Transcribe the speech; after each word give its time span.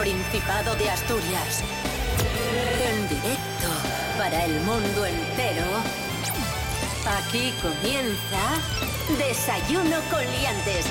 Principado 0.00 0.74
de 0.76 0.88
Asturias. 0.88 1.62
En 2.82 3.06
directo 3.06 3.68
para 4.16 4.46
el 4.46 4.58
mundo 4.62 5.04
entero. 5.04 5.66
Aquí 7.18 7.52
comienza 7.60 9.18
Desayuno 9.18 9.98
con 10.10 10.20
Liantes. 10.24 10.86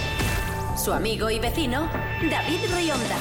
Su 0.77 0.93
amigo 0.93 1.31
y 1.31 1.39
vecino, 1.39 1.89
David 2.29 2.59
Rionda. 2.71 3.17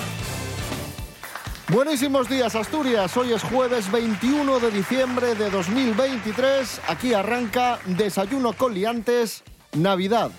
Buenísimos 1.68 2.28
días 2.28 2.54
Asturias, 2.54 3.16
hoy 3.16 3.32
es 3.32 3.42
jueves 3.42 3.90
21 3.90 4.60
de 4.60 4.70
diciembre 4.70 5.34
de 5.36 5.48
2023, 5.48 6.82
aquí 6.86 7.14
arranca 7.14 7.78
Desayuno 7.86 8.52
con 8.52 8.74
Liantes, 8.74 9.42
Navidad. 9.72 10.30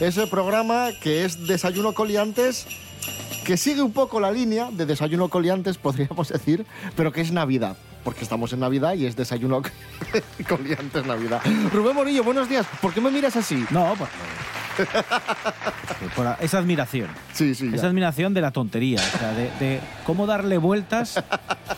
Ese 0.00 0.26
programa 0.26 0.90
que 1.00 1.24
es 1.24 1.46
Desayuno 1.46 1.94
Coliantes, 1.94 2.66
que 3.44 3.56
sigue 3.56 3.82
un 3.82 3.92
poco 3.92 4.20
la 4.20 4.30
línea 4.30 4.70
de 4.70 4.86
Desayuno 4.86 5.28
Coliantes, 5.28 5.78
podríamos 5.78 6.28
decir, 6.28 6.64
pero 6.96 7.12
que 7.12 7.20
es 7.20 7.32
Navidad. 7.32 7.76
Porque 8.04 8.22
estamos 8.24 8.52
en 8.52 8.60
Navidad 8.60 8.94
y 8.94 9.06
es 9.06 9.14
desayuno 9.14 9.62
coliantes 10.48 11.06
Navidad. 11.06 11.40
Rubén 11.72 11.94
Morillo, 11.94 12.24
buenos 12.24 12.48
días. 12.48 12.66
¿Por 12.80 12.92
qué 12.92 13.00
me 13.00 13.12
miras 13.12 13.36
así? 13.36 13.64
No, 13.70 13.94
pues, 13.96 14.10
por 16.16 16.36
esa 16.40 16.58
admiración. 16.58 17.08
Sí, 17.32 17.54
sí. 17.54 17.70
Esa 17.72 17.86
admiración 17.86 18.34
de 18.34 18.40
la 18.40 18.50
tontería, 18.50 18.98
o 18.98 19.18
sea, 19.18 19.32
de, 19.34 19.50
de 19.60 19.80
cómo 20.04 20.26
darle 20.26 20.58
vueltas 20.58 21.22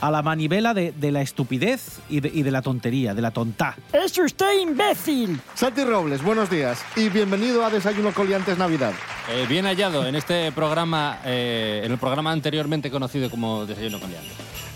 a 0.01 0.11
la 0.11 0.23
manivela 0.23 0.73
de, 0.73 0.93
de 0.93 1.13
la 1.13 1.21
estupidez 1.21 1.99
y 2.09 2.21
de, 2.21 2.29
y 2.33 2.43
de 2.43 2.51
la 2.51 2.63
tontería, 2.63 3.15
de 3.15 3.21
la 3.21 3.31
tontá. 3.31 3.77
¡Es 3.93 4.17
usted 4.17 4.61
imbécil! 4.63 5.39
Santi 5.55 5.85
Robles, 5.85 6.23
buenos 6.23 6.49
días 6.49 6.83
y 6.97 7.11
bienvenido 7.11 7.67
a 7.67 7.71
Desayuno 7.71 8.13
Coliantes 8.13 8.57
Navidad. 8.57 8.93
Eh, 9.31 9.47
bien 9.49 9.65
hallado 9.65 10.07
en 10.07 10.15
este 10.15 10.53
programa, 10.53 11.19
eh, 11.25 11.83
en 11.85 11.93
el 11.93 11.99
programa 11.99 12.31
anteriormente 12.31 12.91
conocido 12.91 13.31
como 13.31 13.65
Desayuno 13.65 13.99
con 13.99 14.11
Liantes. 14.11 14.33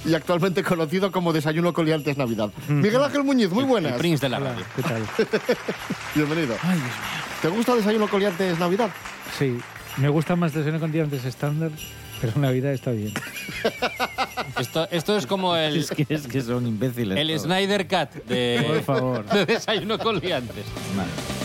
Y 0.07 0.15
actualmente 0.15 0.63
conocido 0.63 1.13
como 1.13 1.33
Desayuno 1.33 1.73
Coliantes 1.73 2.17
Navidad. 2.17 2.51
Miguel 2.69 3.03
Ángel 3.03 3.25
Muñiz, 3.25 3.51
muy 3.51 3.65
buenas. 3.65 3.93
El 3.93 3.99
Prince 3.99 4.25
de 4.25 4.29
la 4.31 4.39
radio. 4.39 4.65
¿Qué 4.75 4.83
tal? 4.83 5.03
Bienvenido. 6.15 6.57
Ay, 6.63 6.79
Dios 6.79 6.83
mío. 6.83 6.93
¿Te 7.43 7.49
gusta 7.49 7.75
Desayuno 7.75 8.09
Coliantes 8.09 8.59
Navidad? 8.59 8.91
Sí, 9.39 9.59
me 9.99 10.09
gusta 10.09 10.35
más 10.37 10.55
desayuno 10.55 10.81
con 10.81 10.93
dientes 10.93 11.25
estándar, 11.25 11.71
pero 12.21 12.33
Navidad 12.37 12.73
está 12.73 12.93
bien. 12.93 13.12
Esto, 14.59 14.89
esto 14.91 15.17
es 15.17 15.27
como 15.27 15.55
el, 15.55 15.77
Es 15.77 15.91
que, 15.91 16.07
es 16.09 16.27
que 16.27 16.41
son 16.41 16.67
imbéciles. 16.67 17.17
el 17.19 17.29
todos. 17.29 17.43
Snyder 17.43 17.87
Cut 17.87 18.25
de, 18.25 18.65
Por 18.67 18.83
favor. 18.83 19.25
de 19.33 19.47
Desayuno 19.47 19.99
con 19.99 20.19
Liantes. 20.19 20.65
Vale. 20.97 21.38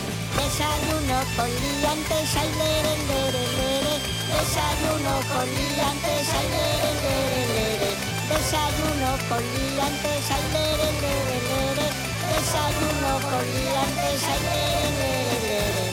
Desayuno 0.54 1.18
con 1.34 1.50
liantes, 1.50 2.30
ay, 2.38 2.48
lere, 2.54 2.94
lere, 3.10 3.42
lere. 3.58 3.94
Desayuno 4.30 5.14
con 5.26 5.46
liantes, 5.50 6.30
ay, 6.30 6.46
lere, 6.54 6.90
lere, 7.02 7.42
lere. 7.54 7.90
Desayuno 8.30 9.10
con 9.28 9.42
liantes, 9.42 10.24
ay, 10.30 10.44
lere, 10.54 10.88
lere, 11.02 11.38
lere. 11.50 11.86
Desayuno 12.30 13.12
con 13.18 13.42
liantes, 13.50 14.22
ay, 14.30 14.40
lere, 14.46 14.90
lere, 15.00 15.42
lere. 15.42 15.90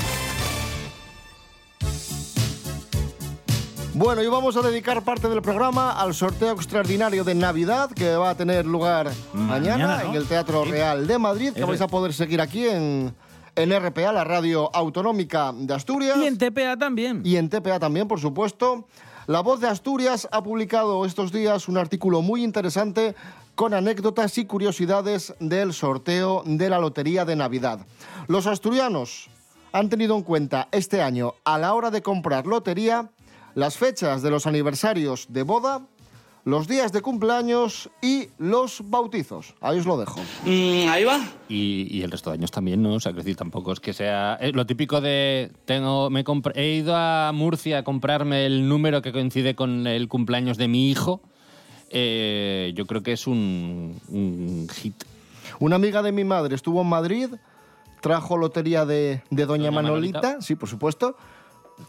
Bueno, 3.95 4.21
y 4.21 4.27
vamos 4.27 4.55
a 4.57 4.61
dedicar 4.61 5.01
parte 5.03 5.27
del 5.27 5.41
programa 5.41 5.93
al 5.99 6.13
sorteo 6.13 6.53
extraordinario 6.53 7.23
de 7.23 7.33
Navidad 7.33 7.89
que 7.89 8.15
va 8.15 8.29
a 8.29 8.35
tener 8.35 8.67
lugar 8.67 9.09
mañana, 9.33 9.87
Mañana, 9.87 10.03
¿no? 10.03 10.09
en 10.11 10.15
el 10.17 10.27
Teatro 10.27 10.65
Real 10.65 11.07
de 11.07 11.17
Madrid, 11.17 11.51
que 11.51 11.63
vais 11.63 11.81
a 11.81 11.87
poder 11.87 12.13
seguir 12.13 12.41
aquí 12.41 12.67
en, 12.67 13.15
en 13.55 13.71
RPA, 13.71 14.11
la 14.11 14.23
radio 14.23 14.69
autonómica 14.75 15.53
de 15.55 15.73
Asturias. 15.73 16.17
Y 16.17 16.25
en 16.25 16.37
TPA 16.37 16.77
también. 16.77 17.21
y 17.23 17.35
en 17.35 17.49
TPA 17.49 17.79
también, 17.79 18.07
por 18.07 18.19
supuesto. 18.19 18.87
La 19.27 19.41
Voz 19.41 19.61
de 19.61 19.67
Asturias 19.67 20.27
ha 20.31 20.41
publicado 20.41 21.05
estos 21.05 21.31
días 21.31 21.67
un 21.67 21.77
artículo 21.77 22.21
muy 22.21 22.43
interesante 22.43 23.15
con 23.55 23.73
anécdotas 23.73 24.37
y 24.37 24.45
curiosidades 24.45 25.33
del 25.39 25.73
sorteo 25.73 26.43
de 26.45 26.69
la 26.69 26.79
Lotería 26.79 27.25
de 27.25 27.35
Navidad. 27.35 27.85
Los 28.27 28.47
asturianos 28.47 29.29
han 29.71 29.89
tenido 29.89 30.15
en 30.15 30.23
cuenta 30.23 30.67
este 30.71 31.01
año, 31.01 31.35
a 31.45 31.57
la 31.57 31.73
hora 31.73 31.91
de 31.91 32.01
comprar 32.01 32.47
lotería, 32.47 33.11
las 33.53 33.77
fechas 33.77 34.21
de 34.21 34.31
los 34.31 34.47
aniversarios 34.47 35.27
de 35.29 35.43
boda, 35.43 35.85
los 36.43 36.67
días 36.67 36.91
de 36.91 37.01
cumpleaños 37.01 37.89
y 38.01 38.29
los 38.37 38.81
bautizos. 38.89 39.53
Ahí 39.61 39.79
os 39.79 39.85
lo 39.85 39.97
dejo. 39.97 40.19
ahí 40.45 41.03
va. 41.03 41.19
Y, 41.47 41.87
y 41.89 42.01
el 42.01 42.11
resto 42.11 42.31
de 42.31 42.35
años 42.35 42.51
también, 42.51 42.81
¿no? 42.81 42.93
O 42.93 42.99
sea, 42.99 43.11
que 43.11 43.19
decir, 43.19 43.35
tampoco 43.35 43.71
es 43.73 43.79
que 43.79 43.93
sea... 43.93 44.37
eh, 44.41 44.51
lo 44.51 44.65
típico 44.65 45.01
de... 45.01 45.51
tengo 45.65 46.09
me 46.09 46.23
He 46.55 46.75
ido 46.75 46.95
a 46.95 47.31
Murcia 47.33 47.79
a 47.79 47.83
comprarme 47.83 48.45
el 48.45 48.67
número 48.67 49.01
que 49.01 49.11
coincide 49.11 49.55
con 49.55 49.85
el 49.85 50.07
cumpleaños 50.07 50.57
de 50.57 50.67
mi 50.67 50.89
hijo. 50.89 51.21
Eh, 51.89 52.71
yo 52.75 52.87
creo 52.87 53.03
que 53.03 53.11
es 53.13 53.27
un, 53.27 53.99
un 54.09 54.67
hit. 54.73 54.95
Una 55.59 55.75
amiga 55.75 56.01
de 56.01 56.11
mi 56.11 56.23
madre 56.23 56.55
estuvo 56.55 56.81
en 56.81 56.87
Madrid, 56.87 57.29
trajo 58.01 58.37
lotería 58.37 58.85
de, 58.85 59.21
de 59.29 59.45
Doña, 59.45 59.65
Doña 59.67 59.71
Manolita, 59.71 60.21
Manolita. 60.21 60.41
sí, 60.41 60.55
por 60.55 60.69
supuesto. 60.69 61.15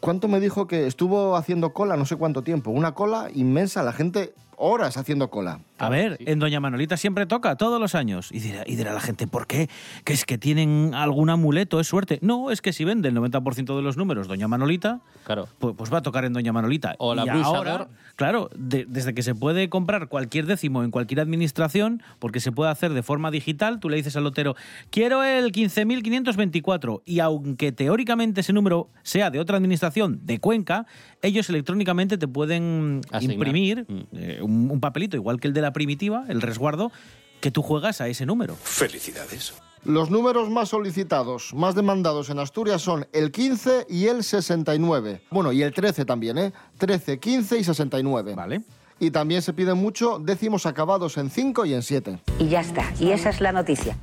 ¿Cuánto 0.00 0.26
me 0.26 0.40
dijo 0.40 0.66
que 0.66 0.86
estuvo 0.86 1.36
haciendo 1.36 1.72
cola? 1.72 1.96
No 1.96 2.06
sé 2.06 2.16
cuánto 2.16 2.42
tiempo. 2.42 2.70
Una 2.70 2.92
cola 2.92 3.28
inmensa, 3.34 3.82
la 3.82 3.92
gente 3.92 4.34
horas 4.56 4.96
haciendo 4.96 5.30
cola. 5.30 5.60
A 5.82 5.88
ver, 5.90 6.16
en 6.20 6.38
Doña 6.38 6.60
Manolita 6.60 6.96
siempre 6.96 7.26
toca, 7.26 7.56
todos 7.56 7.80
los 7.80 7.94
años. 7.94 8.30
Y 8.32 8.38
dirá, 8.40 8.62
y 8.66 8.76
dirá 8.76 8.92
la 8.92 9.00
gente, 9.00 9.26
¿por 9.26 9.46
qué? 9.46 9.68
¿Que 10.04 10.12
es 10.12 10.24
que 10.24 10.38
tienen 10.38 10.92
algún 10.94 11.28
amuleto? 11.30 11.80
¿Es 11.80 11.86
suerte? 11.88 12.18
No, 12.22 12.50
es 12.50 12.62
que 12.62 12.72
si 12.72 12.84
vende 12.84 13.08
el 13.08 13.14
90% 13.16 13.76
de 13.76 13.82
los 13.82 13.96
números 13.96 14.28
Doña 14.28 14.48
Manolita, 14.48 15.00
Claro. 15.24 15.48
pues, 15.58 15.74
pues 15.76 15.92
va 15.92 15.98
a 15.98 16.02
tocar 16.02 16.24
en 16.24 16.32
Doña 16.32 16.52
Manolita. 16.52 16.94
O 16.98 17.14
la 17.14 17.24
y 17.26 17.28
ahora, 17.28 17.88
claro, 18.16 18.48
de- 18.56 18.86
desde 18.88 19.12
que 19.14 19.22
se 19.22 19.34
puede 19.34 19.68
comprar 19.68 20.08
cualquier 20.08 20.46
décimo 20.46 20.82
en 20.84 20.90
cualquier 20.90 21.20
administración, 21.20 22.02
porque 22.18 22.40
se 22.40 22.52
puede 22.52 22.70
hacer 22.70 22.92
de 22.92 23.02
forma 23.02 23.30
digital, 23.30 23.80
tú 23.80 23.88
le 23.88 23.96
dices 23.96 24.16
al 24.16 24.24
lotero, 24.24 24.54
quiero 24.90 25.24
el 25.24 25.52
15.524, 25.52 27.02
y 27.04 27.20
aunque 27.20 27.72
teóricamente 27.72 28.40
ese 28.42 28.52
número 28.52 28.88
sea 29.02 29.30
de 29.30 29.40
otra 29.40 29.56
administración 29.56 30.20
de 30.24 30.38
Cuenca, 30.38 30.86
ellos 31.22 31.48
electrónicamente 31.50 32.18
te 32.18 32.28
pueden 32.28 33.00
Asignar. 33.10 33.34
imprimir 33.34 33.86
Mm. 33.88 34.00
eh, 34.12 34.38
un, 34.42 34.70
un 34.70 34.80
papelito, 34.80 35.16
igual 35.16 35.40
que 35.40 35.48
el 35.48 35.54
de 35.54 35.60
la 35.62 35.71
primitiva, 35.72 36.24
el 36.28 36.40
resguardo, 36.40 36.92
que 37.40 37.50
tú 37.50 37.62
juegas 37.62 38.00
a 38.00 38.08
ese 38.08 38.26
número. 38.26 38.56
Felicidades. 38.56 39.54
Los 39.84 40.10
números 40.10 40.48
más 40.48 40.68
solicitados, 40.68 41.52
más 41.54 41.74
demandados 41.74 42.30
en 42.30 42.38
Asturias 42.38 42.80
son 42.80 43.06
el 43.12 43.32
15 43.32 43.86
y 43.88 44.06
el 44.06 44.22
69. 44.22 45.22
Bueno, 45.30 45.50
y 45.50 45.62
el 45.62 45.74
13 45.74 46.04
también, 46.04 46.38
¿eh? 46.38 46.52
13, 46.78 47.18
15 47.18 47.58
y 47.58 47.64
69. 47.64 48.34
¿Vale? 48.36 48.62
Y 49.00 49.10
también 49.10 49.42
se 49.42 49.52
piden 49.52 49.78
mucho 49.78 50.20
décimos 50.20 50.66
acabados 50.66 51.18
en 51.18 51.30
5 51.30 51.64
y 51.64 51.74
en 51.74 51.82
7. 51.82 52.20
Y 52.38 52.48
ya 52.48 52.60
está. 52.60 52.84
Y 53.00 53.10
esa 53.10 53.30
es 53.30 53.40
la 53.40 53.50
noticia. 53.50 53.96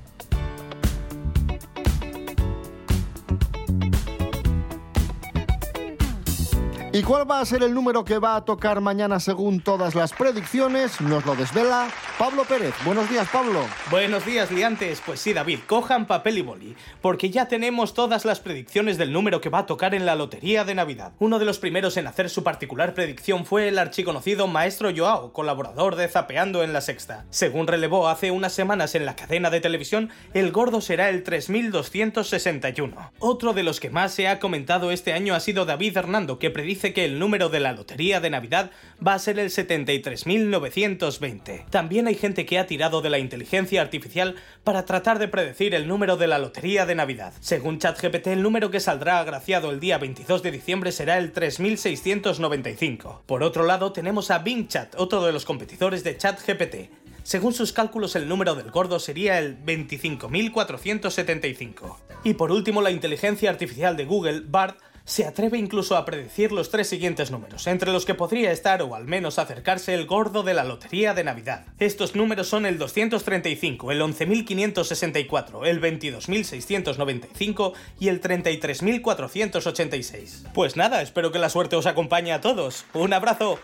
¿Y 7.00 7.02
cuál 7.02 7.32
va 7.32 7.40
a 7.40 7.46
ser 7.46 7.64
el 7.64 7.74
número 7.74 8.04
que 8.04 8.20
va 8.20 8.36
a 8.36 8.44
tocar 8.44 8.82
mañana 8.82 9.22
según 9.22 9.62
todas 9.62 9.96
las 9.96 10.12
predicciones? 10.12 11.00
Nos 11.00 11.26
lo 11.26 11.34
desvela 11.34 11.88
Pablo 12.18 12.44
Pérez. 12.44 12.74
Buenos 12.84 13.10
días, 13.10 13.26
Pablo. 13.32 13.62
Buenos 13.90 14.26
días, 14.26 14.52
liantes. 14.52 15.02
Pues 15.06 15.22
sí, 15.22 15.32
David, 15.32 15.60
cojan 15.66 16.08
papel 16.08 16.40
y 16.40 16.42
boli, 16.42 16.76
porque 17.02 17.30
ya 17.30 17.48
tenemos 17.48 17.94
todas 17.94 18.26
las 18.26 18.42
predicciones 18.42 18.98
del 18.98 19.14
número 19.14 19.40
que 19.40 19.48
va 19.48 19.60
a 19.60 19.66
tocar 19.66 19.96
en 19.96 20.06
la 20.06 20.16
lotería 20.16 20.66
de 20.66 20.76
Navidad. 20.76 21.14
Uno 21.20 21.40
de 21.40 21.46
los 21.46 21.58
primeros 21.58 21.96
en 21.96 22.06
hacer 22.06 22.30
su 22.30 22.44
particular 22.44 22.94
predicción 22.94 23.46
fue 23.46 23.70
el 23.70 23.80
archiconocido 23.80 24.48
Maestro 24.48 24.90
Joao, 24.94 25.32
colaborador 25.32 25.96
de 25.96 26.10
Zapeando 26.10 26.64
en 26.64 26.74
la 26.74 26.82
Sexta. 26.82 27.26
Según 27.30 27.68
relevó 27.68 28.10
hace 28.10 28.30
unas 28.32 28.52
semanas 28.52 28.94
en 28.96 29.06
la 29.06 29.16
cadena 29.16 29.50
de 29.50 29.62
televisión, 29.62 30.10
el 30.34 30.52
gordo 30.52 30.82
será 30.82 31.08
el 31.08 31.24
3261. 31.24 33.14
Otro 33.20 33.54
de 33.54 33.64
los 33.64 33.80
que 33.80 33.90
más 33.90 34.12
se 34.12 34.28
ha 34.28 34.40
comentado 34.40 34.92
este 34.92 35.14
año 35.14 35.34
ha 35.34 35.40
sido 35.40 35.64
David 35.64 35.96
Hernando, 35.96 36.40
que 36.40 36.50
predice 36.50 36.89
que 36.94 37.06
el 37.06 37.20
número 37.20 37.50
de 37.50 37.60
la 37.60 37.74
lotería 37.74 38.20
de 38.20 38.30
Navidad 38.30 38.72
va 39.06 39.14
a 39.14 39.20
ser 39.20 39.40
el 39.40 39.50
73.920. 39.50 41.66
También 41.70 42.08
hay 42.08 42.16
gente 42.16 42.46
que 42.46 42.60
ha 42.60 42.68
tirado 42.68 43.02
de 43.02 43.10
la 43.10 43.20
inteligencia 43.20 43.82
artificial 43.82 44.36
para 44.64 44.86
tratar 44.86 45.20
de 45.20 45.28
predecir 45.28 45.76
el 45.76 45.88
número 45.88 46.18
de 46.18 46.28
la 46.28 46.40
lotería 46.40 46.86
de 46.86 46.96
Navidad. 46.96 47.34
Según 47.40 47.80
ChatGPT, 47.80 48.28
el 48.28 48.42
número 48.42 48.72
que 48.72 48.80
saldrá 48.80 49.20
agraciado 49.20 49.72
el 49.72 49.80
día 49.80 49.98
22 49.98 50.44
de 50.44 50.52
diciembre 50.52 50.92
será 50.92 51.18
el 51.18 51.32
3695. 51.32 53.24
Por 53.26 53.44
otro 53.44 53.66
lado, 53.66 53.92
tenemos 53.92 54.32
a 54.32 54.40
Bing 54.40 54.68
Chat, 54.68 54.96
otro 54.98 55.24
de 55.24 55.32
los 55.32 55.46
competidores 55.46 56.04
de 56.04 56.18
ChatGPT. 56.18 56.90
Según 57.24 57.54
sus 57.54 57.72
cálculos, 57.74 58.16
el 58.16 58.28
número 58.28 58.56
del 58.56 58.72
gordo 58.72 58.98
sería 59.00 59.38
el 59.38 59.64
25.475. 59.64 61.98
Y 62.24 62.34
por 62.34 62.52
último, 62.52 62.82
la 62.82 62.90
inteligencia 62.92 63.52
artificial 63.52 63.96
de 63.96 64.04
Google, 64.06 64.42
BART, 64.48 64.80
Se 65.10 65.26
atreve 65.26 65.58
incluso 65.58 65.98
a 65.98 66.06
predecir 66.06 66.52
los 66.52 66.70
tres 66.70 66.88
siguientes 66.88 67.32
números, 67.32 67.66
entre 67.66 67.92
los 67.92 68.06
que 68.06 68.14
podría 68.14 68.52
estar 68.52 68.84
o 68.84 68.94
al 68.94 69.06
menos 69.06 69.40
acercarse 69.40 69.96
el 69.96 70.06
gordo 70.06 70.44
de 70.44 70.54
la 70.54 70.64
Lotería 70.64 71.16
de 71.16 71.24
Navidad. 71.24 71.66
Estos 71.80 72.16
números 72.16 72.48
son 72.48 72.68
el 72.68 72.78
235, 72.78 73.92
el 73.92 74.04
11.564, 74.04 75.66
el 75.66 75.82
22.695 75.82 77.74
y 78.00 78.10
el 78.10 78.22
33.486. 78.22 80.52
Pues 80.54 80.78
nada, 80.78 81.02
espero 81.02 81.32
que 81.32 81.40
la 81.40 81.50
suerte 81.50 81.76
os 81.76 81.88
acompañe 81.88 82.32
a 82.32 82.40
todos. 82.40 82.86
¡Un 82.94 83.12
abrazo! 83.12 83.58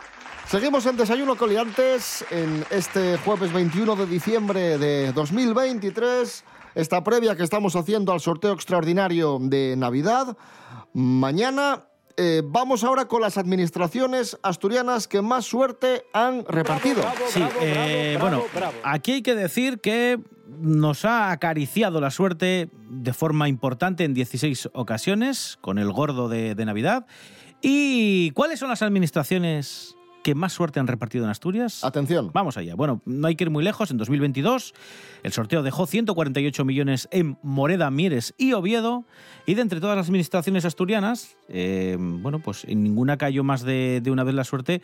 Seguimos 0.47 0.87
en 0.87 0.97
Desayuno 0.97 1.35
Coliantes 1.35 2.25
en 2.31 2.65
este 2.71 3.17
jueves 3.17 3.53
21 3.53 3.95
de 3.95 4.07
diciembre 4.07 4.79
de 4.79 5.13
2023. 5.13 6.43
Esta 6.73 7.03
previa 7.03 7.35
que 7.35 7.43
estamos 7.43 7.75
haciendo 7.75 8.13
al 8.13 8.19
sorteo 8.19 8.53
extraordinario 8.53 9.37
de 9.39 9.75
Navidad. 9.77 10.35
Mañana 10.95 11.89
eh, 12.15 12.41
vamos 12.41 12.85
ahora 12.85 13.09
con 13.09 13.21
las 13.21 13.37
administraciones 13.37 14.37
asturianas 14.43 15.09
que 15.09 15.21
más 15.21 15.43
suerte 15.43 16.05
han 16.13 16.45
repartido. 16.45 17.03
Sí, 17.27 17.43
eh, 17.59 18.17
bueno, 18.21 18.41
aquí 18.81 19.11
hay 19.11 19.21
que 19.21 19.35
decir 19.35 19.81
que 19.81 20.21
nos 20.47 21.03
ha 21.03 21.31
acariciado 21.31 21.99
la 21.99 22.11
suerte 22.11 22.69
de 22.89 23.13
forma 23.13 23.49
importante 23.49 24.05
en 24.05 24.13
16 24.13 24.69
ocasiones 24.71 25.57
con 25.59 25.79
el 25.79 25.91
gordo 25.91 26.29
de, 26.29 26.55
de 26.55 26.63
Navidad. 26.65 27.05
¿Y 27.61 28.31
cuáles 28.31 28.59
son 28.59 28.69
las 28.69 28.81
administraciones 28.81 29.94
que 30.25 30.33
más 30.33 30.53
suerte 30.53 30.79
han 30.79 30.87
repartido 30.87 31.23
en 31.23 31.29
Asturias? 31.29 31.83
Atención. 31.83 32.31
Vamos 32.33 32.57
allá. 32.57 32.73
Bueno, 32.73 32.99
no 33.05 33.27
hay 33.27 33.35
que 33.35 33.43
ir 33.43 33.51
muy 33.51 33.63
lejos. 33.63 33.91
En 33.91 33.97
2022 33.97 34.73
el 35.21 35.31
sorteo 35.31 35.61
dejó 35.61 35.85
148 35.85 36.65
millones 36.65 37.07
en 37.11 37.37
Moreda, 37.43 37.91
Mieres 37.91 38.33
y 38.35 38.53
Oviedo. 38.53 39.05
Y 39.45 39.53
de 39.53 39.61
entre 39.61 39.79
todas 39.79 39.95
las 39.95 40.07
administraciones 40.07 40.65
asturianas, 40.65 41.37
eh, 41.47 41.95
bueno, 41.99 42.39
pues 42.39 42.65
en 42.65 42.81
ninguna 42.81 43.17
cayó 43.17 43.43
más 43.43 43.61
de, 43.61 44.01
de 44.01 44.09
una 44.09 44.23
vez 44.23 44.33
la 44.33 44.43
suerte 44.45 44.81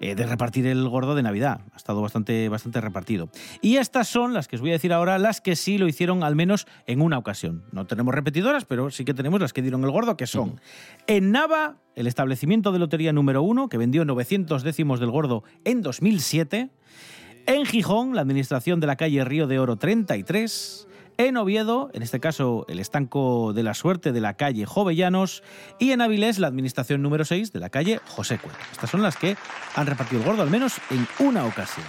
eh, 0.00 0.14
de 0.14 0.26
repartir 0.26 0.66
el 0.66 0.88
gordo 0.88 1.14
de 1.14 1.22
Navidad. 1.22 1.60
Ha 1.72 1.76
estado 1.76 2.00
bastante, 2.00 2.48
bastante 2.48 2.80
repartido. 2.80 3.28
Y 3.60 3.76
estas 3.76 4.08
son 4.08 4.32
las 4.32 4.48
que 4.48 4.56
os 4.56 4.62
voy 4.62 4.70
a 4.70 4.74
decir 4.74 4.92
ahora, 4.92 5.18
las 5.18 5.40
que 5.40 5.56
sí 5.56 5.78
lo 5.78 5.88
hicieron 5.88 6.22
al 6.22 6.36
menos 6.36 6.66
en 6.86 7.02
una 7.02 7.18
ocasión. 7.18 7.64
No 7.72 7.86
tenemos 7.86 8.14
repetidoras, 8.14 8.64
pero 8.64 8.90
sí 8.90 9.04
que 9.04 9.14
tenemos 9.14 9.40
las 9.40 9.52
que 9.52 9.62
dieron 9.62 9.84
el 9.84 9.90
gordo, 9.90 10.16
que 10.16 10.26
son 10.26 10.60
en 11.06 11.32
Nava, 11.32 11.76
el 11.96 12.06
establecimiento 12.06 12.72
de 12.72 12.78
lotería 12.78 13.12
número 13.12 13.42
uno, 13.42 13.68
que 13.68 13.78
vendió 13.78 14.04
900 14.04 14.62
décimos 14.62 15.00
del 15.00 15.10
gordo 15.10 15.44
en 15.64 15.82
2007. 15.82 16.70
En 17.46 17.64
Gijón, 17.64 18.14
la 18.14 18.20
administración 18.20 18.78
de 18.78 18.86
la 18.86 18.96
calle 18.96 19.24
Río 19.24 19.46
de 19.46 19.58
Oro 19.58 19.76
33. 19.76 20.87
En 21.20 21.36
Oviedo, 21.36 21.90
en 21.94 22.04
este 22.04 22.20
caso 22.20 22.64
el 22.68 22.78
estanco 22.78 23.52
de 23.52 23.64
la 23.64 23.74
suerte 23.74 24.12
de 24.12 24.20
la 24.20 24.34
calle 24.34 24.66
Jovellanos. 24.66 25.42
Y 25.80 25.90
en 25.90 26.00
Avilés, 26.00 26.38
la 26.38 26.46
administración 26.46 27.02
número 27.02 27.24
6 27.24 27.52
de 27.52 27.58
la 27.58 27.70
calle 27.70 28.00
José 28.06 28.38
Cuervo. 28.38 28.60
Estas 28.70 28.88
son 28.88 29.02
las 29.02 29.16
que 29.16 29.36
han 29.74 29.88
repartido 29.88 30.20
el 30.22 30.28
gordo 30.28 30.42
al 30.42 30.50
menos 30.50 30.76
en 30.90 31.08
una 31.18 31.44
ocasión. 31.44 31.84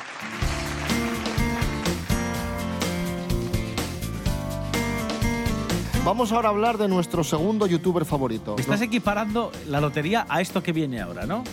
Vamos 6.04 6.32
ahora 6.32 6.48
a 6.48 6.52
hablar 6.52 6.80
de 6.80 6.88
nuestro 6.88 7.24
segundo 7.24 7.68
youtuber 7.68 8.06
favorito. 8.06 8.56
Estás 8.58 8.82
equiparando 8.82 9.52
la 9.68 9.80
lotería 9.80 10.26
a 10.28 10.42
esto 10.42 10.64
que 10.64 10.72
viene 10.72 11.02
ahora, 11.02 11.28
¿no? 11.28 11.44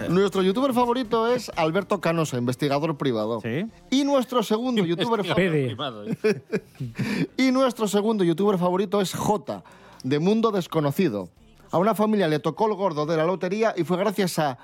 Nuestro 0.08 0.42
youtuber 0.42 0.72
favorito 0.72 1.28
es 1.28 1.50
Alberto 1.56 2.00
Canosa, 2.00 2.38
investigador 2.38 2.96
privado. 2.96 3.40
Sí. 3.40 3.66
Y 3.90 4.04
nuestro 4.04 4.42
segundo 4.42 4.84
youtuber 4.86 5.22
Pede. 5.34 5.76
Y 7.36 7.50
nuestro 7.52 7.88
segundo 7.88 8.24
youtuber 8.24 8.58
favorito 8.58 9.00
es 9.00 9.14
J, 9.14 9.62
de 10.02 10.18
Mundo 10.18 10.50
Desconocido. 10.50 11.28
A 11.70 11.78
una 11.78 11.94
familia 11.94 12.28
le 12.28 12.40
tocó 12.40 12.66
el 12.66 12.74
gordo 12.74 13.06
de 13.06 13.16
la 13.16 13.24
lotería 13.24 13.74
y 13.76 13.84
fue 13.84 13.96
gracias 13.96 14.38
a 14.38 14.58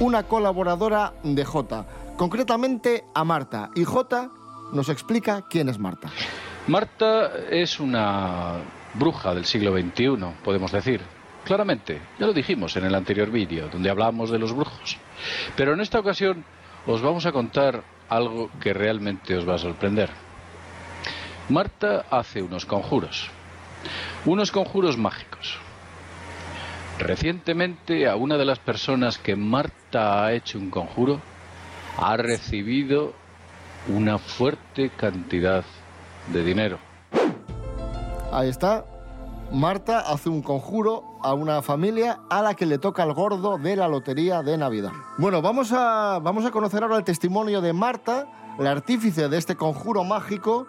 una 0.00 0.24
colaboradora 0.24 1.12
de 1.22 1.44
J, 1.44 1.86
concretamente 2.16 3.04
a 3.14 3.22
Marta. 3.24 3.70
Y 3.74 3.84
J 3.84 4.30
nos 4.72 4.88
explica 4.88 5.44
quién 5.48 5.68
es 5.68 5.78
Marta. 5.78 6.10
Marta 6.66 7.30
es 7.50 7.78
una 7.78 8.58
bruja 8.94 9.34
del 9.34 9.44
siglo 9.44 9.72
XXI, 9.72 10.16
podemos 10.44 10.72
decir. 10.72 11.00
Claramente, 11.44 12.00
ya 12.18 12.26
lo 12.26 12.32
dijimos 12.32 12.76
en 12.76 12.84
el 12.84 12.94
anterior 12.94 13.30
vídeo, 13.30 13.68
donde 13.68 13.90
hablamos 13.90 14.30
de 14.30 14.38
los 14.38 14.52
brujos. 14.52 14.98
Pero 15.56 15.74
en 15.74 15.80
esta 15.80 15.98
ocasión 15.98 16.44
os 16.86 17.02
vamos 17.02 17.26
a 17.26 17.32
contar 17.32 17.82
algo 18.08 18.50
que 18.60 18.72
realmente 18.72 19.36
os 19.36 19.48
va 19.48 19.54
a 19.54 19.58
sorprender. 19.58 20.10
Marta 21.48 22.04
hace 22.10 22.42
unos 22.42 22.66
conjuros. 22.66 23.30
Unos 24.26 24.52
conjuros 24.52 24.96
mágicos. 24.96 25.58
Recientemente 26.98 28.06
a 28.08 28.16
una 28.16 28.36
de 28.36 28.44
las 28.44 28.58
personas 28.58 29.18
que 29.18 29.34
Marta 29.34 30.24
ha 30.24 30.32
hecho 30.34 30.58
un 30.58 30.70
conjuro 30.70 31.20
ha 31.96 32.16
recibido 32.16 33.14
una 33.88 34.18
fuerte 34.18 34.90
cantidad 34.90 35.64
de 36.32 36.44
dinero. 36.44 36.78
Ahí 38.32 38.48
está. 38.48 38.84
Marta 39.52 39.98
hace 39.98 40.28
un 40.28 40.42
conjuro 40.42 41.02
a 41.22 41.34
una 41.34 41.60
familia 41.60 42.20
a 42.30 42.40
la 42.40 42.54
que 42.54 42.66
le 42.66 42.78
toca 42.78 43.02
el 43.02 43.12
gordo 43.14 43.58
de 43.58 43.74
la 43.74 43.88
lotería 43.88 44.42
de 44.42 44.56
Navidad. 44.56 44.92
Bueno, 45.18 45.42
vamos 45.42 45.72
a, 45.72 46.20
vamos 46.22 46.44
a 46.44 46.52
conocer 46.52 46.84
ahora 46.84 46.96
el 46.96 47.04
testimonio 47.04 47.60
de 47.60 47.72
Marta, 47.72 48.28
la 48.58 48.70
artífice 48.70 49.28
de 49.28 49.36
este 49.36 49.56
conjuro 49.56 50.04
mágico, 50.04 50.68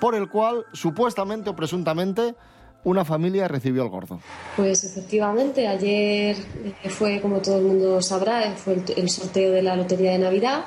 por 0.00 0.14
el 0.14 0.28
cual 0.28 0.64
supuestamente 0.72 1.50
o 1.50 1.56
presuntamente 1.56 2.36
una 2.84 3.04
familia 3.04 3.48
recibió 3.48 3.82
el 3.82 3.88
gordo. 3.88 4.20
Pues 4.56 4.84
efectivamente, 4.84 5.66
ayer 5.66 6.36
eh, 6.84 6.88
fue, 6.90 7.20
como 7.20 7.38
todo 7.38 7.58
el 7.58 7.64
mundo 7.64 8.00
sabrá, 8.02 8.44
eh, 8.44 8.54
fue 8.56 8.82
el, 8.96 9.08
sorteo 9.08 9.50
de 9.50 9.62
la 9.62 9.74
Lotería 9.74 10.12
de 10.12 10.18
Navidad 10.18 10.64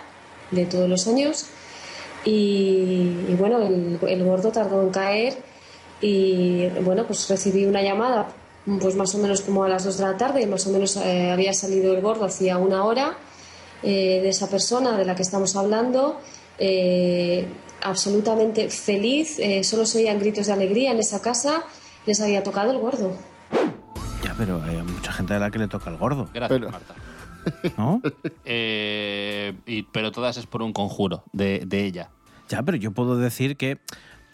de 0.51 0.65
todos 0.65 0.89
los 0.89 1.07
años. 1.07 1.47
Y, 2.25 3.35
bueno, 3.37 3.59
el 3.61 4.23
gordo 4.23 4.51
tardó 4.51 4.81
en 4.81 4.89
caer 4.89 5.54
y 6.01 6.67
bueno, 6.83 7.05
pues 7.07 7.27
recibí 7.29 7.65
una 7.65 7.81
llamada 7.81 8.27
pues 8.79 8.95
más 8.95 9.13
o 9.15 9.19
menos 9.19 9.41
como 9.41 9.63
a 9.63 9.69
las 9.69 9.83
2 9.85 9.97
de 9.97 10.03
la 10.03 10.17
tarde 10.17 10.41
y 10.41 10.45
más 10.47 10.65
o 10.67 10.71
menos 10.71 10.95
eh, 10.97 11.31
había 11.31 11.53
salido 11.53 11.93
el 11.95 12.01
gordo 12.01 12.25
hacía 12.25 12.57
una 12.57 12.83
hora 12.83 13.15
eh, 13.83 14.19
de 14.21 14.29
esa 14.29 14.49
persona 14.49 14.97
de 14.97 15.05
la 15.05 15.15
que 15.15 15.21
estamos 15.21 15.55
hablando. 15.55 16.19
eh, 16.57 17.47
absolutamente 17.81 18.69
feliz, 18.71 19.37
eh, 19.37 19.63
solo 19.63 19.85
se 19.85 19.99
oían 19.99 20.17
gritos 20.19 20.47
de 20.47 20.53
alegría 20.53 20.91
en 20.91 20.97
esa 20.97 21.21
casa, 21.21 21.61
les 22.07 22.19
había 22.19 22.41
tocado 22.41 22.71
el 22.71 22.79
gordo. 22.79 23.15
Ya, 24.23 24.33
pero 24.35 24.59
hay 24.63 24.77
mucha 24.81 25.11
gente 25.11 25.35
a 25.35 25.39
la 25.39 25.51
que 25.51 25.59
le 25.59 25.67
toca 25.67 25.91
el 25.91 25.97
gordo, 25.97 26.27
Gracias, 26.33 26.59
Pero- 26.59 26.71
Marta. 26.71 26.95
¿no? 27.77 28.01
Eh, 28.43 29.53
y- 29.67 29.83
pero 29.83 30.11
todas 30.11 30.37
es 30.37 30.47
por 30.47 30.63
un 30.63 30.73
conjuro 30.73 31.23
de, 31.31 31.61
de 31.67 31.85
ella. 31.85 32.09
Ya, 32.49 32.63
pero 32.63 32.75
yo 32.77 32.91
puedo 32.91 33.17
decir 33.17 33.55
que, 33.55 33.77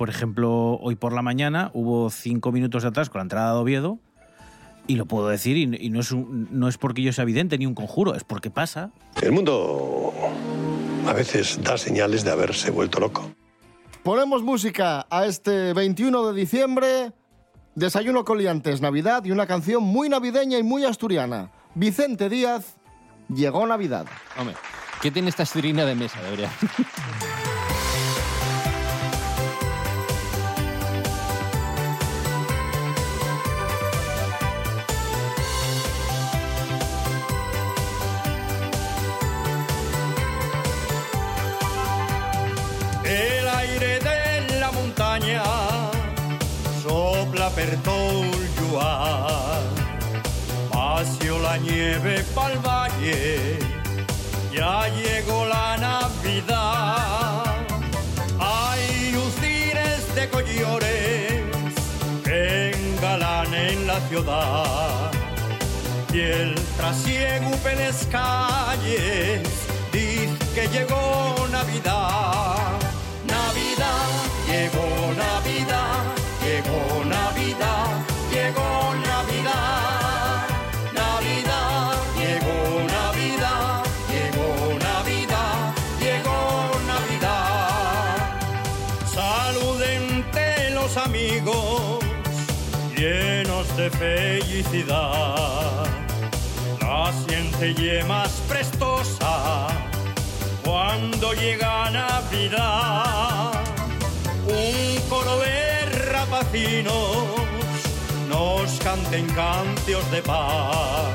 por 0.01 0.09
ejemplo, 0.09 0.79
hoy 0.81 0.95
por 0.95 1.13
la 1.13 1.21
mañana 1.21 1.69
hubo 1.75 2.09
cinco 2.09 2.51
minutos 2.51 2.81
de 2.81 2.89
atrás 2.89 3.11
con 3.11 3.19
la 3.19 3.21
entrada 3.21 3.53
de 3.53 3.59
Oviedo, 3.59 3.99
y 4.87 4.95
lo 4.95 5.05
puedo 5.05 5.27
decir, 5.27 5.57
y, 5.57 5.77
y 5.79 5.91
no, 5.91 5.99
es 5.99 6.11
un- 6.11 6.47
no 6.49 6.67
es 6.67 6.79
porque 6.79 7.03
yo 7.03 7.13
sea 7.13 7.21
evidente 7.21 7.55
ni 7.59 7.67
un 7.67 7.75
conjuro, 7.75 8.15
es 8.15 8.23
porque 8.23 8.49
pasa. 8.49 8.89
El 9.21 9.31
mundo 9.31 10.11
a 11.07 11.13
veces 11.13 11.59
da 11.61 11.77
señales 11.77 12.23
de 12.23 12.31
haberse 12.31 12.71
vuelto 12.71 12.99
loco. 12.99 13.31
Ponemos 14.01 14.41
música 14.41 15.05
a 15.07 15.27
este 15.27 15.73
21 15.73 16.31
de 16.31 16.39
diciembre, 16.41 17.11
Desayuno 17.75 18.25
Coliantes, 18.25 18.81
Navidad 18.81 19.23
y 19.25 19.29
una 19.29 19.45
canción 19.45 19.83
muy 19.83 20.09
navideña 20.09 20.57
y 20.57 20.63
muy 20.63 20.83
asturiana. 20.83 21.51
Vicente 21.75 22.27
Díaz, 22.27 22.75
llegó 23.29 23.67
Navidad. 23.67 24.07
Hombre, 24.35 24.55
¿qué 24.99 25.11
tiene 25.11 25.29
esta 25.29 25.43
aspirina 25.43 25.85
de 25.85 25.93
mesa, 25.93 26.19
debería? 26.23 26.49
lluar. 48.59 49.61
Paseo 50.71 51.39
la 51.39 51.57
nieve 51.57 52.23
pa'l 52.35 52.57
valle, 52.59 53.59
ya 54.53 54.87
llegó 54.89 55.45
la 55.45 55.77
Navidad. 55.77 57.43
Hay 58.39 59.11
lucines 59.11 60.15
de 60.15 60.29
collores 60.29 61.43
que 62.23 62.71
engalanen 62.71 63.87
la 63.87 63.99
ciudad. 64.07 65.11
Y 66.13 66.19
el 66.19 66.55
trasiego 66.77 67.51
en 67.71 67.79
las 67.79 68.05
calles 68.07 69.41
dice 69.91 70.37
que 70.55 70.67
llegó. 70.67 71.35
Navidad, 71.51 72.80
La 96.81 97.11
siente 97.25 98.03
más 98.03 98.29
prestosa 98.47 99.67
cuando 100.63 101.33
llega 101.33 101.89
Navidad. 101.91 103.53
Un 104.47 105.01
coro 105.09 105.39
de 105.39 105.85
rapacinos 106.11 107.25
nos 108.29 108.71
canten 108.79 109.27
cantios 109.27 110.09
de 110.11 110.21
paz. 110.21 111.07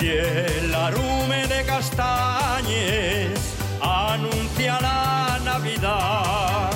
Y 0.00 0.08
el 0.08 0.74
arume 0.74 1.46
de 1.46 1.64
castañes 1.64 3.38
anuncia 3.80 4.80
la. 4.80 5.14
Navidad, 5.44 6.73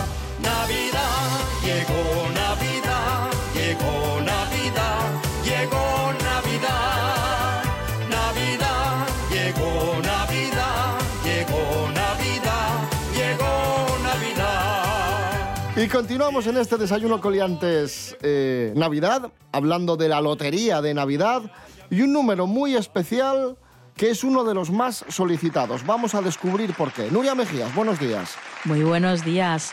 continuamos 15.98 16.46
en 16.46 16.56
este 16.58 16.76
desayuno 16.76 17.20
coliantes 17.20 18.16
eh, 18.22 18.72
Navidad, 18.76 19.32
hablando 19.50 19.96
de 19.96 20.08
la 20.08 20.20
lotería 20.20 20.80
de 20.80 20.94
Navidad 20.94 21.50
y 21.90 22.02
un 22.02 22.12
número 22.12 22.46
muy 22.46 22.76
especial 22.76 23.58
que 23.96 24.10
es 24.10 24.22
uno 24.22 24.44
de 24.44 24.54
los 24.54 24.70
más 24.70 25.04
solicitados. 25.08 25.84
Vamos 25.84 26.14
a 26.14 26.22
descubrir 26.22 26.72
por 26.74 26.92
qué. 26.92 27.10
Nuria 27.10 27.34
Mejías, 27.34 27.74
buenos 27.74 27.98
días. 27.98 28.36
Muy 28.64 28.84
buenos 28.84 29.24
días. 29.24 29.72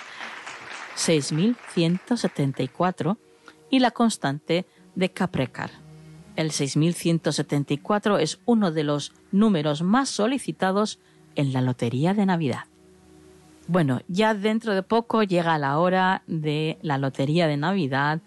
6.174 0.97 3.17
y 3.69 3.77
la 3.77 3.91
constante 3.91 4.65
de 4.95 5.11
Caprecar. 5.11 5.69
El 6.35 6.49
6.174 6.49 8.19
es 8.19 8.39
uno 8.45 8.71
de 8.71 8.83
los 8.83 9.13
números 9.31 9.83
más 9.83 10.09
solicitados 10.09 10.97
en 11.35 11.53
la 11.53 11.61
Lotería 11.61 12.15
de 12.15 12.25
Navidad. 12.25 12.63
Bueno, 13.67 14.01
ya 14.07 14.35
dentro 14.35 14.75
de 14.75 14.83
poco 14.83 15.23
llega 15.23 15.57
la 15.57 15.79
hora 15.79 16.21
de 16.27 16.77
la 16.83 16.99
Lotería 16.99 17.47
de 17.47 17.57
Navidad. 17.57 18.21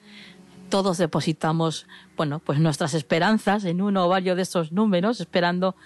Todos 0.68 0.99
depositamos, 0.99 1.87
bueno, 2.16 2.40
pues 2.40 2.59
nuestras 2.59 2.92
esperanzas 2.95 3.64
en 3.64 3.80
uno 3.80 4.07
o 4.07 4.09
varios 4.09 4.37
de 4.37 4.42
estos 4.42 4.73
números, 4.73 5.21
esperando 5.21 5.76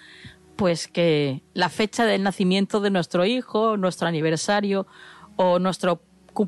pues 0.55 0.87
que 0.87 1.43
la 1.53 1.69
fecha 1.69 2.05
del 2.05 2.23
nacimiento 2.23 2.79
de 2.79 2.89
nuestro 2.89 3.25
hijo, 3.25 3.77
nuestro 3.77 4.07
aniversario 4.07 4.87
o 5.35 5.59
nuestro 5.59 6.01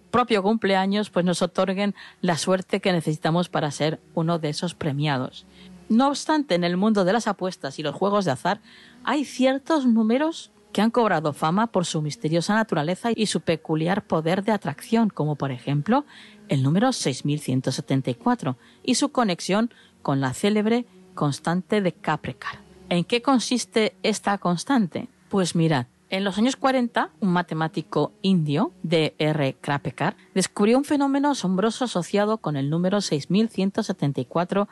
propio 0.10 0.42
cumpleaños 0.42 1.12
pues 1.12 1.26
nos 1.26 1.44
otorguen 1.44 1.94
la 2.22 2.38
suerte 2.38 2.80
que 2.82 2.92
necesitamos 2.92 3.50
para 3.50 3.70
ser 3.70 4.00
uno 4.16 4.40
de 4.40 4.50
esos 4.50 4.74
premiados. 4.74 5.46
No 5.90 6.08
obstante, 6.08 6.56
en 6.56 6.64
el 6.64 6.78
mundo 6.78 7.06
de 7.06 7.14
las 7.14 7.28
apuestas 7.28 7.78
y 7.78 7.84
los 7.84 7.94
juegos 7.94 8.26
de 8.26 8.32
azar 8.32 8.62
hay 9.04 9.26
ciertos 9.26 9.86
números 9.86 10.52
que 10.76 10.82
han 10.82 10.92
cobrado 10.92 11.32
fama 11.32 11.68
por 11.68 11.86
su 11.86 12.02
misteriosa 12.02 12.54
naturaleza 12.54 13.12
y 13.16 13.28
su 13.28 13.40
peculiar 13.40 14.06
poder 14.06 14.44
de 14.44 14.52
atracción, 14.52 15.08
como 15.08 15.38
por 15.38 15.52
ejemplo 15.52 16.04
el 16.50 16.64
número 16.64 16.92
6174 16.92 18.58
y 18.84 18.96
su 18.96 19.08
conexión 19.08 19.74
con 20.02 20.20
la 20.20 20.34
célebre 20.34 20.86
constante 21.14 21.80
de 21.80 21.94
Capricar. 21.94 22.60
¿En 22.90 23.06
qué 23.06 23.22
consiste 23.22 23.96
esta 24.04 24.38
constante? 24.38 25.08
Pues 25.30 25.56
mirad, 25.56 25.86
en 26.10 26.26
los 26.26 26.38
años 26.38 26.58
40, 26.58 27.10
un 27.22 27.30
matemático 27.30 28.12
indio, 28.22 28.74
D.R. 28.84 29.56
Krapekar, 29.62 30.18
descubrió 30.34 30.78
un 30.78 30.84
fenómeno 30.84 31.32
asombroso 31.32 31.86
asociado 31.86 32.40
con 32.40 32.58
el 32.58 32.70
número 32.70 33.00
6174, 33.00 34.68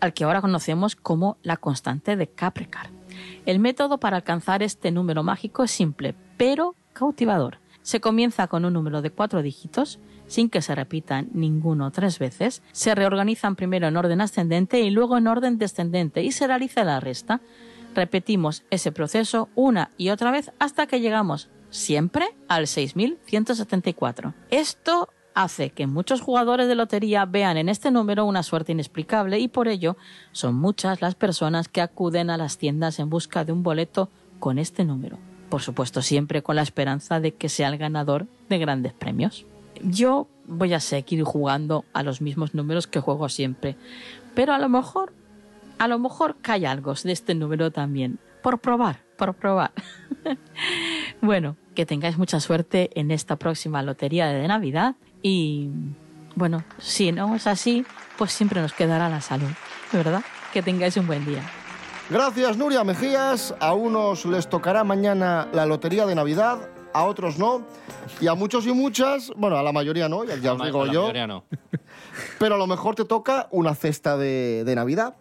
al 0.00 0.14
que 0.14 0.24
ahora 0.24 0.40
conocemos 0.40 0.96
como 0.96 1.36
la 1.44 1.58
constante 1.58 2.16
de 2.16 2.26
Capricar. 2.26 2.90
El 3.46 3.58
método 3.58 3.98
para 3.98 4.16
alcanzar 4.16 4.62
este 4.62 4.90
número 4.90 5.22
mágico 5.22 5.64
es 5.64 5.70
simple, 5.70 6.14
pero 6.36 6.74
cautivador. 6.92 7.58
Se 7.82 8.00
comienza 8.00 8.46
con 8.46 8.64
un 8.64 8.72
número 8.72 9.02
de 9.02 9.10
cuatro 9.10 9.42
dígitos, 9.42 9.98
sin 10.26 10.48
que 10.48 10.62
se 10.62 10.74
repitan 10.74 11.28
ninguno 11.34 11.90
tres 11.90 12.18
veces, 12.18 12.62
se 12.72 12.94
reorganizan 12.94 13.56
primero 13.56 13.86
en 13.86 13.96
orden 13.96 14.20
ascendente 14.20 14.80
y 14.80 14.90
luego 14.90 15.18
en 15.18 15.26
orden 15.26 15.58
descendente 15.58 16.22
y 16.22 16.32
se 16.32 16.46
realiza 16.46 16.82
la 16.84 17.00
resta. 17.00 17.40
Repetimos 17.94 18.64
ese 18.70 18.90
proceso 18.90 19.48
una 19.54 19.90
y 19.98 20.08
otra 20.08 20.30
vez 20.30 20.50
hasta 20.58 20.86
que 20.86 21.00
llegamos 21.00 21.50
siempre 21.70 22.28
al 22.48 22.66
6174. 22.66 24.34
Esto 24.50 25.08
hace 25.34 25.70
que 25.70 25.86
muchos 25.86 26.20
jugadores 26.20 26.68
de 26.68 26.74
lotería 26.74 27.24
vean 27.24 27.56
en 27.56 27.68
este 27.68 27.90
número 27.90 28.24
una 28.24 28.42
suerte 28.42 28.72
inexplicable 28.72 29.38
y 29.38 29.48
por 29.48 29.68
ello 29.68 29.96
son 30.32 30.54
muchas 30.54 31.00
las 31.00 31.14
personas 31.14 31.68
que 31.68 31.80
acuden 31.80 32.30
a 32.30 32.36
las 32.36 32.58
tiendas 32.58 32.98
en 32.98 33.10
busca 33.10 33.44
de 33.44 33.52
un 33.52 33.62
boleto 33.62 34.08
con 34.38 34.58
este 34.58 34.84
número. 34.84 35.18
Por 35.48 35.62
supuesto, 35.62 36.02
siempre 36.02 36.42
con 36.42 36.56
la 36.56 36.62
esperanza 36.62 37.20
de 37.20 37.34
que 37.34 37.48
sea 37.48 37.68
el 37.68 37.78
ganador 37.78 38.26
de 38.48 38.58
grandes 38.58 38.92
premios. 38.92 39.46
Yo 39.82 40.28
voy 40.46 40.72
a 40.72 40.80
seguir 40.80 41.22
jugando 41.22 41.84
a 41.92 42.02
los 42.02 42.20
mismos 42.20 42.54
números 42.54 42.86
que 42.86 43.00
juego 43.00 43.28
siempre, 43.28 43.76
pero 44.34 44.52
a 44.52 44.58
lo 44.58 44.68
mejor, 44.68 45.12
a 45.78 45.88
lo 45.88 45.98
mejor 45.98 46.36
cae 46.40 46.66
algo 46.66 46.94
de 46.94 47.12
este 47.12 47.34
número 47.34 47.70
también, 47.70 48.18
por 48.42 48.60
probar, 48.60 49.03
por 49.16 49.34
probar. 49.34 49.72
bueno, 51.20 51.56
que 51.74 51.86
tengáis 51.86 52.18
mucha 52.18 52.40
suerte 52.40 52.90
en 52.98 53.10
esta 53.10 53.36
próxima 53.36 53.82
lotería 53.82 54.28
de 54.28 54.46
Navidad 54.48 54.96
y 55.22 55.70
bueno, 56.36 56.64
si 56.78 57.12
no 57.12 57.34
es 57.36 57.46
así, 57.46 57.84
pues 58.18 58.32
siempre 58.32 58.60
nos 58.60 58.72
quedará 58.72 59.08
la 59.08 59.20
salud, 59.20 59.50
¿verdad? 59.92 60.22
Que 60.52 60.62
tengáis 60.62 60.96
un 60.96 61.06
buen 61.06 61.24
día. 61.24 61.42
Gracias, 62.10 62.56
Nuria 62.56 62.84
Mejías. 62.84 63.54
A 63.60 63.72
unos 63.74 64.26
les 64.26 64.48
tocará 64.48 64.84
mañana 64.84 65.48
la 65.52 65.64
lotería 65.64 66.04
de 66.06 66.14
Navidad, 66.14 66.68
a 66.92 67.04
otros 67.04 67.38
no. 67.38 67.62
Y 68.20 68.26
a 68.26 68.34
muchos 68.34 68.66
y 68.66 68.72
muchas, 68.72 69.32
bueno, 69.36 69.56
a 69.56 69.62
la 69.62 69.72
mayoría 69.72 70.08
no, 70.08 70.24
ya, 70.24 70.36
ya 70.36 70.52
os 70.52 70.62
digo 70.62 70.84
la 70.84 70.92
yo. 70.92 71.02
mayoría 71.02 71.26
no. 71.26 71.44
Pero 72.38 72.56
a 72.56 72.58
lo 72.58 72.66
mejor 72.66 72.94
te 72.94 73.04
toca 73.04 73.48
una 73.50 73.74
cesta 73.74 74.16
de, 74.16 74.64
de 74.64 74.74
Navidad. 74.74 75.16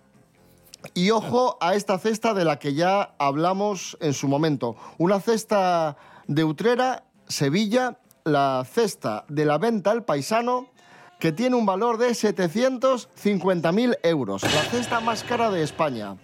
Y 0.94 1.12
ojo 1.12 1.58
a 1.62 1.76
esta 1.76 1.98
cesta 1.98 2.34
de 2.34 2.46
la 2.46 2.60
que 2.60 2.74
ya 2.74 3.14
hablamos 3.18 3.98
en 4.02 4.14
su 4.14 4.28
momento. 4.28 4.76
Una 4.98 5.20
cesta 5.20 5.98
de 6.28 6.44
Utrera, 6.44 7.04
Sevilla, 7.28 7.98
la 8.26 8.66
cesta 8.70 9.26
de 9.30 9.46
la 9.46 9.58
venta 9.58 9.92
al 9.92 10.04
paisano, 10.04 10.68
que 11.20 11.32
tiene 11.32 11.56
un 11.56 11.66
valor 11.66 11.98
de 11.98 12.10
750.000 12.10 13.98
euros. 14.04 14.44
La 14.44 14.50
cesta 14.64 15.00
más 15.00 15.24
cara 15.24 15.50
de 15.50 15.64
España. 15.64 16.18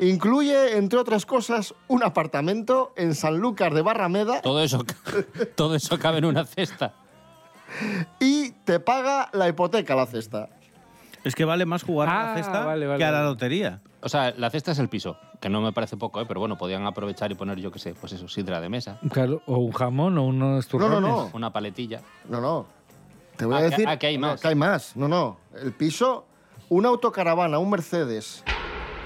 Incluye, 0.00 0.78
entre 0.78 0.98
otras 0.98 1.26
cosas, 1.26 1.74
un 1.88 2.02
apartamento 2.02 2.92
en 2.96 3.14
Sanlúcar 3.14 3.74
de 3.74 3.82
Barrameda 3.82 4.40
Todo 4.40 4.62
eso, 4.62 4.82
todo 5.54 5.74
eso 5.74 5.98
cabe 5.98 6.18
en 6.18 6.24
una 6.24 6.46
cesta. 6.46 6.94
y 8.18 8.52
te 8.64 8.80
paga 8.80 9.28
la 9.34 9.46
hipoteca 9.48 9.94
la 9.94 10.06
cesta. 10.06 10.48
Es 11.24 11.34
que 11.34 11.44
vale 11.44 11.66
más 11.66 11.82
jugar 11.82 12.08
a 12.08 12.12
Ah, 12.12 12.26
la 12.30 12.36
cesta 12.42 12.64
vale, 12.64 12.86
vale, 12.86 12.98
que 12.98 13.04
a 13.04 13.10
la 13.10 13.22
lotería. 13.24 13.82
O 14.00 14.08
sea, 14.08 14.32
la 14.36 14.48
cesta 14.50 14.70
es 14.72 14.78
el 14.78 14.88
piso, 14.88 15.16
que 15.40 15.48
no 15.48 15.60
me 15.60 15.72
parece 15.72 15.96
poco, 15.96 16.20
¿eh? 16.20 16.24
pero 16.26 16.38
bueno, 16.38 16.56
podían 16.56 16.86
aprovechar 16.86 17.32
y 17.32 17.34
poner, 17.34 17.58
yo 17.58 17.72
qué 17.72 17.80
sé, 17.80 17.94
pues 17.94 18.12
eso, 18.12 18.28
sidra 18.28 18.60
de 18.60 18.68
mesa, 18.68 19.00
Claro, 19.10 19.42
o 19.46 19.58
un 19.58 19.72
jamón 19.72 20.16
o 20.18 20.24
unos 20.24 20.64
No, 20.66 20.70
turrones. 20.70 21.00
no, 21.00 21.08
no. 21.24 21.30
una 21.34 21.52
paletilla. 21.52 22.00
No, 22.28 22.40
no. 22.40 22.66
Te 23.36 23.44
voy 23.44 23.54
Ah, 23.54 23.58
a 23.58 23.62
que- 23.62 23.68
decir. 23.70 23.88
ah, 23.88 23.98
que 23.98 24.06
hay 24.06 24.18
no, 24.18 24.28
más. 24.28 24.40
que 24.40 24.48
hay 24.48 24.54
más. 24.54 24.96
No, 24.96 25.08
no. 25.08 25.38
El 25.60 25.72
piso, 25.72 26.26
una 26.68 26.88
autocaravana, 26.90 27.58
un 27.58 27.70
Mercedes, 27.70 28.44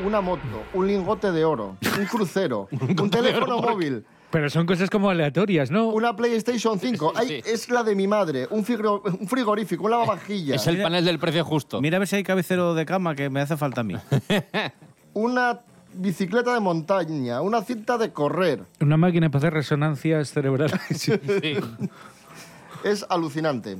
una 0.04 0.20
moto, 0.20 0.42
un 0.74 0.86
lingote 0.86 1.32
de 1.32 1.44
oro, 1.44 1.76
un 1.98 2.04
crucero, 2.06 2.68
un 3.00 3.10
teléfono 3.10 3.58
móvil, 3.60 4.04
Pero 4.32 4.50
son 4.50 4.66
cosas 4.66 4.90
como 4.90 5.10
aleatorias, 5.10 5.70
¿no? 5.70 5.88
una 5.90 6.16
PlayStation 6.16 6.80
5. 6.80 7.12
Ay, 7.14 7.28
Sí. 7.28 7.42
Es 7.44 7.68
la 7.70 7.84
de 7.84 7.94
mi 7.94 8.08
madre. 8.08 8.48
Un, 8.50 8.64
frigor- 8.64 9.02
un 9.20 9.28
frigorífico, 9.28 9.84
un 9.84 9.90
lavavajillas, 9.92 10.60
Es 10.62 10.66
el 10.66 10.82
panel 10.82 11.04
del 11.04 11.18
precio 11.20 11.44
justo. 11.44 11.80
Mira 11.80 11.96
a 11.96 11.98
ver 12.00 12.08
si 12.08 12.16
hay 12.16 12.22
cabecero 12.24 12.74
de 12.74 12.84
cama 12.86 13.14
que 13.14 13.30
me 13.30 13.40
hace 13.40 13.56
falta 13.56 13.82
a 13.82 13.84
mí. 13.84 13.94
una 15.14 15.60
bicicleta 15.94 16.54
de 16.54 16.60
montaña, 16.60 17.42
una 17.42 17.62
cinta 17.62 17.98
de 17.98 18.12
correr. 18.12 18.64
Una 18.80 18.96
máquina 18.96 19.28
para 19.28 19.38
hacer 19.40 19.52
resonancias 19.54 20.30
cerebrales. 20.32 20.80
Sí. 20.96 21.18
Es 22.84 23.06
alucinante. 23.08 23.76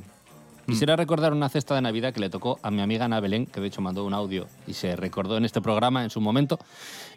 Quisiera 0.65 0.95
recordar 0.95 1.33
una 1.33 1.49
cesta 1.49 1.75
de 1.75 1.81
Navidad 1.81 2.13
que 2.13 2.19
le 2.21 2.29
tocó 2.29 2.57
a 2.63 2.71
mi 2.71 2.81
amiga 2.81 3.05
Ana 3.05 3.19
Belén, 3.19 3.45
que 3.45 3.59
de 3.59 3.67
hecho 3.67 3.81
mandó 3.81 4.05
un 4.05 4.13
audio 4.13 4.47
y 4.65 4.73
se 4.73 4.95
recordó 4.95 5.35
en 5.37 5.43
este 5.45 5.59
programa 5.61 6.03
en 6.03 6.09
su 6.09 6.21
momento, 6.21 6.57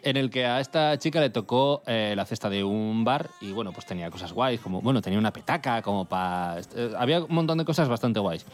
en 0.03 0.17
el 0.17 0.29
que 0.29 0.45
a 0.45 0.59
esta 0.59 0.97
chica 0.97 1.21
le 1.21 1.29
tocó 1.29 1.81
eh, 1.87 2.13
la 2.15 2.25
cesta 2.25 2.49
de 2.49 2.63
un 2.63 3.03
bar 3.05 3.29
y 3.39 3.53
bueno, 3.53 3.71
pues 3.71 3.85
tenía 3.85 4.11
cosas 4.11 4.33
guays, 4.33 4.59
como, 4.59 4.81
bueno, 4.81 5.01
tenía 5.01 5.17
una 5.17 5.31
petaca, 5.31 5.81
como 5.81 6.05
para... 6.05 6.57
había 6.97 7.23
un 7.23 7.33
montón 7.33 7.57
de 7.57 7.65
cosas 7.65 7.87
bastante 7.87 8.19
guays. 8.19 8.45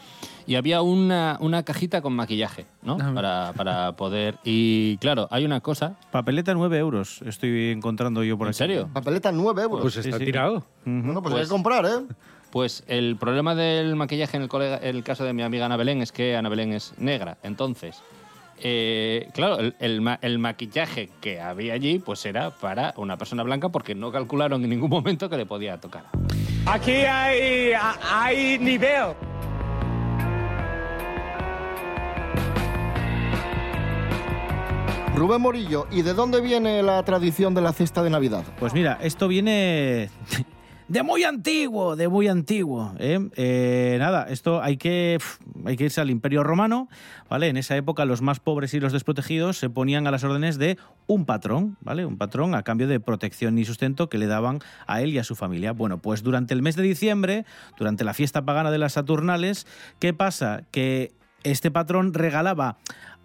Y 0.46 0.56
había 0.56 0.82
una, 0.82 1.38
una 1.40 1.64
cajita 1.64 2.02
con 2.02 2.14
maquillaje, 2.14 2.66
¿no? 2.84 2.98
Ah. 3.02 3.12
Para, 3.16 3.54
para 3.56 3.92
poder... 3.94 4.38
Y 4.44 4.98
claro, 4.98 5.28
hay 5.32 5.46
una 5.46 5.60
cosa... 5.62 5.96
Papeleta 6.12 6.54
9 6.54 6.78
euros 6.78 7.22
estoy 7.26 7.72
encontrando 7.72 8.24
yo 8.24 8.38
por 8.38 8.48
¿En 8.48 8.50
aquí. 8.50 8.58
serio? 8.58 8.90
Papeleta 8.94 9.32
9 9.32 9.62
euros. 9.64 9.82
Pues 9.82 9.98
está 9.98 10.20
sí. 10.20 10.26
tirado. 10.26 10.64
Bueno, 10.86 11.22
pues, 11.24 11.34
hay 11.34 11.40
Pues- 11.40 11.48
que 11.48 11.52
comprar, 11.54 11.86
¿eh? 11.86 12.14
Pues 12.54 12.84
el 12.88 13.16
problema 13.16 13.56
del 13.56 13.96
maquillaje 13.96 14.38
en 14.38 14.44
el, 14.44 14.48
colega- 14.48 14.78
el 14.78 15.04
caso 15.04 15.24
de 15.24 15.34
mi 15.34 15.42
amiga 15.42 15.66
Ana 15.66 15.76
Belén 15.76 16.04
es 16.04 16.12
que 16.12 16.36
Ana 16.36 16.50
Belén 16.50 16.72
es 16.72 16.94
negra. 17.00 17.40
Entonces, 17.42 18.04
eh, 18.60 19.28
claro, 19.34 19.58
el, 19.58 19.76
el 19.80 20.02
ma- 20.02 20.20
el 20.22 20.38
maquillaje 20.38 21.10
que 21.20 21.42
había 21.42 21.74
allí 21.74 21.98
pues 21.98 22.24
era 22.28 22.52
para 22.52 22.94
una 22.98 23.18
persona 23.18 23.42
blanca 23.42 23.70
porque 23.70 23.96
no 23.96 24.12
calcularon 24.12 24.64
en 24.64 24.70
ningún 24.70 24.92
momento 24.92 25.32
que 25.32 25.38
le 25.38 25.48
podía 25.48 25.80
tocar. 25.82 26.04
Aquí 26.68 26.92
hay, 26.92 27.72
hay 28.08 28.60
nivel. 28.60 29.16
Rubén 35.16 35.42
Morillo, 35.42 35.86
¿y 35.92 36.02
de 36.02 36.14
dónde 36.14 36.42
viene 36.42 36.82
la 36.82 37.04
tradición 37.04 37.54
de 37.54 37.62
la 37.62 37.72
cesta 37.72 38.02
de 38.02 38.10
Navidad? 38.10 38.44
Pues 38.60 38.74
mira, 38.74 38.98
esto 39.02 39.28
viene 39.28 40.10
de 40.88 41.04
muy 41.04 41.24
antiguo, 41.24 41.96
de 41.96 42.08
muy 42.08 42.28
antiguo. 42.28 42.94
¿eh? 43.00 43.20
Eh, 43.36 43.96
nada, 44.00 44.28
esto 44.30 44.62
hay 44.62 44.78
que, 44.78 45.18
hay 45.66 45.78
que 45.78 45.86
irse 45.86 46.02
al 46.02 46.10
Imperio 46.10 46.44
Romano, 46.44 46.90
¿vale? 47.30 47.48
En 47.48 47.58
esa 47.58 47.76
época 47.76 48.06
los 48.06 48.22
más 48.22 48.40
pobres 48.40 48.74
y 48.74 48.80
los 48.80 48.94
desprotegidos 48.94 49.58
se 49.58 49.70
ponían 49.70 50.08
a 50.08 50.12
las 50.12 50.24
órdenes 50.24 50.58
de 50.58 50.78
un 51.08 51.26
patrón, 51.26 51.78
¿vale? 51.82 52.06
Un 52.06 52.18
patrón 52.18 52.56
a 52.56 52.64
cambio 52.64 52.88
de 52.88 53.00
protección 53.00 53.58
y 53.58 53.66
sustento 53.66 54.10
que 54.10 54.18
le 54.18 54.28
daban 54.28 54.60
a 54.88 55.02
él 55.02 55.14
y 55.14 55.20
a 55.20 55.24
su 55.24 55.36
familia. 55.36 55.72
Bueno, 55.72 56.00
pues 56.00 56.24
durante 56.24 56.54
el 56.54 56.62
mes 56.62 56.76
de 56.76 56.84
diciembre, 56.84 57.46
durante 57.78 58.04
la 58.04 58.14
fiesta 58.14 58.44
pagana 58.44 58.72
de 58.72 58.78
las 58.78 58.94
Saturnales, 58.94 59.68
¿qué 60.00 60.14
pasa? 60.14 60.64
Que 60.72 61.14
este 61.44 61.72
patrón 61.72 62.14
regalaba 62.14 62.78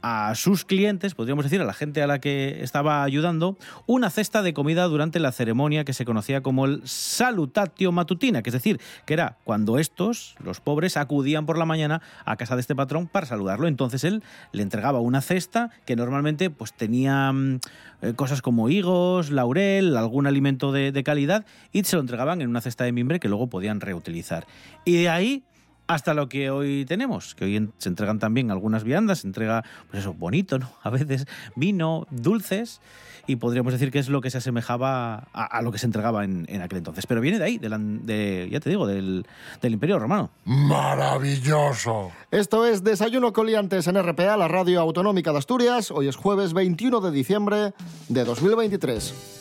a 0.02 0.34
sus 0.34 0.64
clientes, 0.64 1.14
podríamos 1.14 1.44
decir, 1.44 1.60
a 1.60 1.64
la 1.64 1.72
gente 1.72 2.02
a 2.02 2.06
la 2.06 2.20
que 2.20 2.62
estaba 2.62 3.02
ayudando, 3.02 3.56
una 3.86 4.10
cesta 4.10 4.42
de 4.42 4.54
comida 4.54 4.84
durante 4.84 5.18
la 5.18 5.32
ceremonia 5.32 5.84
que 5.84 5.92
se 5.92 6.04
conocía 6.04 6.40
como 6.40 6.66
el 6.66 6.82
salutatio 6.84 7.90
matutina, 7.90 8.42
que 8.42 8.50
es 8.50 8.54
decir, 8.54 8.80
que 9.06 9.14
era 9.14 9.38
cuando 9.44 9.78
estos, 9.78 10.36
los 10.42 10.60
pobres, 10.60 10.96
acudían 10.96 11.46
por 11.46 11.58
la 11.58 11.64
mañana 11.64 12.00
a 12.24 12.36
casa 12.36 12.54
de 12.54 12.60
este 12.60 12.76
patrón 12.76 13.08
para 13.08 13.26
saludarlo. 13.26 13.66
Entonces 13.66 14.04
él 14.04 14.22
le 14.52 14.62
entregaba 14.62 15.00
una 15.00 15.20
cesta 15.20 15.70
que 15.84 15.96
normalmente 15.96 16.50
pues 16.50 16.72
tenía 16.72 17.32
mm, 17.32 17.60
eh, 18.02 18.12
cosas 18.14 18.40
como 18.40 18.68
higos, 18.68 19.30
laurel, 19.30 19.96
algún 19.96 20.26
alimento 20.26 20.70
de, 20.70 20.92
de 20.92 21.02
calidad 21.02 21.44
y 21.72 21.82
se 21.84 21.96
lo 21.96 22.02
entregaban 22.02 22.40
en 22.40 22.50
una 22.50 22.60
cesta 22.60 22.84
de 22.84 22.92
mimbre 22.92 23.18
que 23.18 23.28
luego 23.28 23.48
podían 23.48 23.80
reutilizar. 23.80 24.46
Y 24.84 25.02
de 25.02 25.08
ahí 25.08 25.44
hasta 25.88 26.14
lo 26.14 26.28
que 26.28 26.50
hoy 26.50 26.84
tenemos, 26.86 27.34
que 27.34 27.44
hoy 27.46 27.70
se 27.78 27.88
entregan 27.88 28.18
también 28.20 28.50
algunas 28.52 28.84
viandas, 28.84 29.20
se 29.20 29.26
entrega, 29.26 29.64
pues 29.90 30.02
eso, 30.02 30.14
bonito, 30.14 30.58
¿no? 30.60 30.70
A 30.82 30.90
veces 30.90 31.26
vino, 31.56 32.06
dulces, 32.10 32.80
y 33.26 33.36
podríamos 33.36 33.72
decir 33.74 33.90
que 33.90 33.98
es 33.98 34.08
lo 34.08 34.20
que 34.22 34.30
se 34.30 34.38
asemejaba 34.38 35.28
a, 35.34 35.44
a 35.44 35.60
lo 35.60 35.70
que 35.72 35.76
se 35.78 35.84
entregaba 35.84 36.24
en, 36.24 36.46
en 36.48 36.62
aquel 36.62 36.78
entonces. 36.78 37.06
Pero 37.06 37.20
viene 37.20 37.38
de 37.38 37.44
ahí, 37.44 37.58
de, 37.58 37.68
la- 37.68 37.78
de- 37.78 38.48
ya 38.50 38.58
te 38.60 38.70
digo, 38.70 38.86
del, 38.86 39.26
del 39.60 39.72
Imperio 39.74 39.98
Romano. 39.98 40.30
Maravilloso. 40.44 42.10
Esto 42.30 42.64
es 42.66 42.84
Desayuno 42.84 43.32
Coliantes 43.34 43.86
en 43.86 44.02
RPA, 44.02 44.36
la 44.38 44.48
radio 44.48 44.80
autonómica 44.80 45.32
de 45.32 45.38
Asturias. 45.38 45.90
Hoy 45.90 46.08
es 46.08 46.16
jueves 46.16 46.54
21 46.54 47.00
de 47.00 47.10
diciembre 47.10 47.72
de 48.08 48.24
2023. 48.24 49.37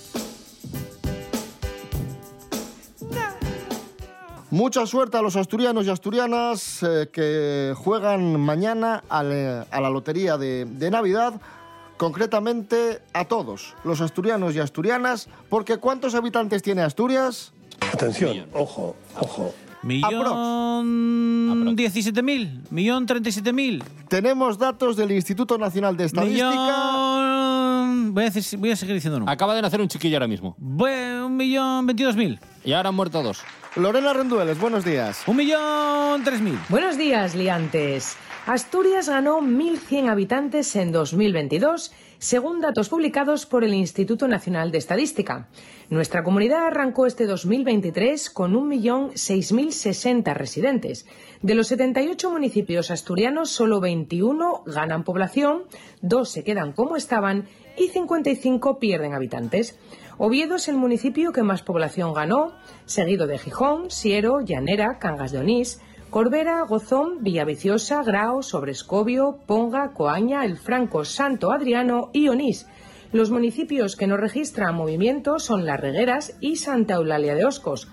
Mucha 4.58 4.88
suerte 4.88 5.18
a 5.18 5.22
los 5.22 5.36
asturianos 5.36 5.86
y 5.86 5.90
asturianas 5.92 6.82
eh, 6.82 7.10
que 7.14 7.74
juegan 7.78 8.40
mañana 8.40 9.04
a 9.08 9.22
la, 9.22 9.68
a 9.70 9.80
la 9.80 9.90
lotería 9.92 10.36
de, 10.40 10.66
de 10.66 10.90
Navidad, 10.90 11.40
concretamente 11.96 13.00
a 13.14 13.26
todos, 13.26 13.76
los 13.84 14.02
asturianos 14.02 14.56
y 14.56 14.60
asturianas, 14.60 15.30
porque 15.50 15.78
¿cuántos 15.78 16.16
habitantes 16.16 16.64
tiene 16.64 16.82
Asturias? 16.82 17.54
Atención, 17.94 18.48
ojo, 18.54 18.96
ojo. 19.20 19.54
Millón 19.84 21.78
17.000, 21.78 22.62
millón 22.72 23.06
37.000. 23.08 23.84
Tenemos 24.10 24.58
datos 24.58 24.98
del 24.98 25.12
Instituto 25.12 25.60
Nacional 25.60 25.96
de 25.96 26.06
Estadística. 26.06 26.50
Millón... 26.50 28.14
Voy 28.16 28.24
a, 28.24 28.32
decir- 28.32 28.58
voy 28.58 28.72
a 28.72 28.76
seguir 28.76 28.96
diciendo 28.96 29.20
números. 29.20 29.34
Acaba 29.36 29.54
de 29.54 29.62
nacer 29.62 29.80
un 29.80 29.88
chiquillo 29.88 30.18
ahora 30.18 30.28
mismo. 30.28 30.56
un 30.60 31.38
millón 31.38 31.88
22.000. 31.88 32.40
Y 32.66 32.74
ahora 32.74 32.90
han 32.90 32.96
muerto 32.96 33.22
dos. 33.22 33.44
Lorena 33.78 34.12
Rendueles, 34.12 34.60
buenos 34.60 34.84
días. 34.84 35.22
Un 35.28 35.38
millón 35.38 36.26
3.000. 36.26 36.58
Buenos 36.68 36.98
días, 36.98 37.36
liantes. 37.36 38.18
Asturias 38.48 39.08
ganó 39.08 39.40
1.100 39.40 40.10
habitantes 40.10 40.76
en 40.76 40.92
2022, 40.92 41.94
según 42.18 42.60
datos 42.60 42.90
publicados 42.90 43.46
por 43.46 43.64
el 43.64 43.76
Instituto 43.76 44.28
Nacional 44.28 44.72
de 44.72 44.80
Estadística. 44.80 45.48
Nuestra 45.92 46.24
comunidad 46.24 46.66
arrancó 46.66 47.06
este 47.06 47.28
2023 47.28 48.32
con 48.32 48.56
1.006.060 48.56 50.34
residentes. 50.34 51.06
De 51.44 51.54
los 51.54 51.68
78 51.68 52.32
municipios 52.32 52.90
asturianos, 52.90 53.52
solo 53.52 53.80
21 53.80 54.64
ganan 54.66 55.04
población, 55.04 55.64
dos 56.02 56.32
se 56.32 56.44
quedan 56.44 56.72
como 56.72 56.96
estaban 56.96 57.46
y 57.78 57.90
55 57.90 58.80
pierden 58.80 59.14
habitantes. 59.14 59.78
Oviedo 60.20 60.56
es 60.56 60.68
el 60.68 60.78
municipio 60.78 61.32
que 61.32 61.44
más 61.44 61.62
población 61.62 62.12
ganó, 62.12 62.54
seguido 62.86 63.28
de 63.28 63.38
Gijón, 63.38 63.92
Siero, 63.92 64.42
Llanera, 64.42 64.98
Cangas 64.98 65.32
de 65.32 65.38
Onís, 65.38 65.80
Corbera, 66.10 66.64
Gozón, 66.64 67.22
Villaviciosa, 67.22 68.02
Grao, 68.02 68.42
Sobrescobio, 68.42 69.38
Ponga, 69.46 69.94
Coaña, 69.94 70.44
El 70.44 70.58
Franco, 70.58 71.06
Santo 71.06 71.52
Adriano 71.52 72.10
y 72.14 72.30
Onís. 72.30 72.68
Los 73.12 73.30
municipios 73.30 73.96
que 73.96 74.08
no 74.08 74.18
registran 74.18 74.74
movimiento 74.74 75.38
son 75.38 75.68
Las 75.68 75.80
Regueras 75.80 76.36
y 76.42 76.56
Santa 76.56 76.96
Eulalia 76.96 77.36
de 77.36 77.46
Oscos. 77.46 77.88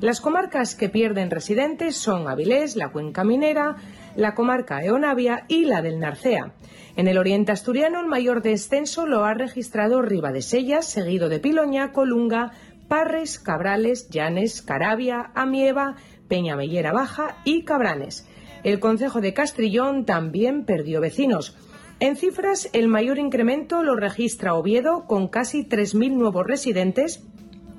Las 0.00 0.20
comarcas 0.20 0.74
que 0.74 0.90
pierden 0.90 1.30
residentes 1.30 1.96
son 1.96 2.28
Avilés, 2.28 2.76
la 2.76 2.90
Cuenca 2.90 3.24
Minera, 3.24 3.76
la 4.16 4.34
comarca 4.34 4.82
Eonavia 4.84 5.44
y 5.48 5.64
la 5.64 5.82
del 5.82 5.98
Narcea. 6.00 6.52
En 6.96 7.08
el 7.08 7.18
oriente 7.18 7.52
asturiano 7.52 8.00
el 8.00 8.06
mayor 8.06 8.42
descenso 8.42 9.06
lo 9.06 9.24
ha 9.24 9.34
registrado 9.34 10.02
Sellas, 10.40 10.86
seguido 10.86 11.28
de 11.28 11.38
Piloña, 11.38 11.92
Colunga, 11.92 12.52
Parres, 12.88 13.38
Cabrales, 13.38 14.08
Llanes, 14.10 14.62
Caravia, 14.62 15.30
Amieva, 15.34 15.96
Peñamellera 16.28 16.92
Baja 16.92 17.36
y 17.44 17.64
Cabranes. 17.64 18.26
El 18.64 18.80
concejo 18.80 19.20
de 19.20 19.32
Castrillón 19.32 20.04
también 20.04 20.64
perdió 20.64 21.00
vecinos. 21.00 21.56
En 22.00 22.16
cifras, 22.16 22.68
el 22.72 22.88
mayor 22.88 23.18
incremento 23.18 23.82
lo 23.82 23.94
registra 23.94 24.54
Oviedo 24.54 25.06
con 25.06 25.28
casi 25.28 25.64
3.000 25.64 26.12
nuevos 26.12 26.46
residentes 26.46 27.22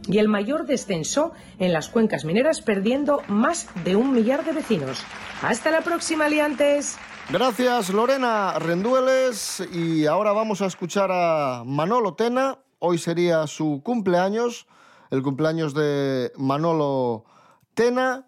y 0.08 0.18
el 0.18 0.28
mayor 0.28 0.66
descenso 0.66 1.34
en 1.60 1.74
las 1.74 1.90
cuencas 1.90 2.26
mineras 2.26 2.62
perdiendo 2.62 3.22
más 3.28 3.68
de 3.84 3.96
un 3.96 4.14
millar 4.14 4.46
de 4.46 4.54
vecinos. 4.54 5.04
Hasta 5.42 5.72
la 5.72 5.82
próxima, 5.82 6.30
liantes. 6.30 6.98
Gracias, 7.30 7.90
Lorena 7.90 8.60
Rendueles. 8.60 9.64
Y 9.72 10.06
ahora 10.06 10.34
vamos 10.34 10.62
a 10.62 10.66
escuchar 10.66 11.10
a 11.12 11.64
Manolo 11.66 12.14
Tena. 12.14 12.58
Hoy 12.80 12.98
sería 12.98 13.48
su 13.48 13.82
cumpleaños, 13.84 14.68
el 15.12 15.22
cumpleaños 15.22 15.74
de 15.74 16.32
Manolo 16.36 17.26
Tena, 17.74 18.26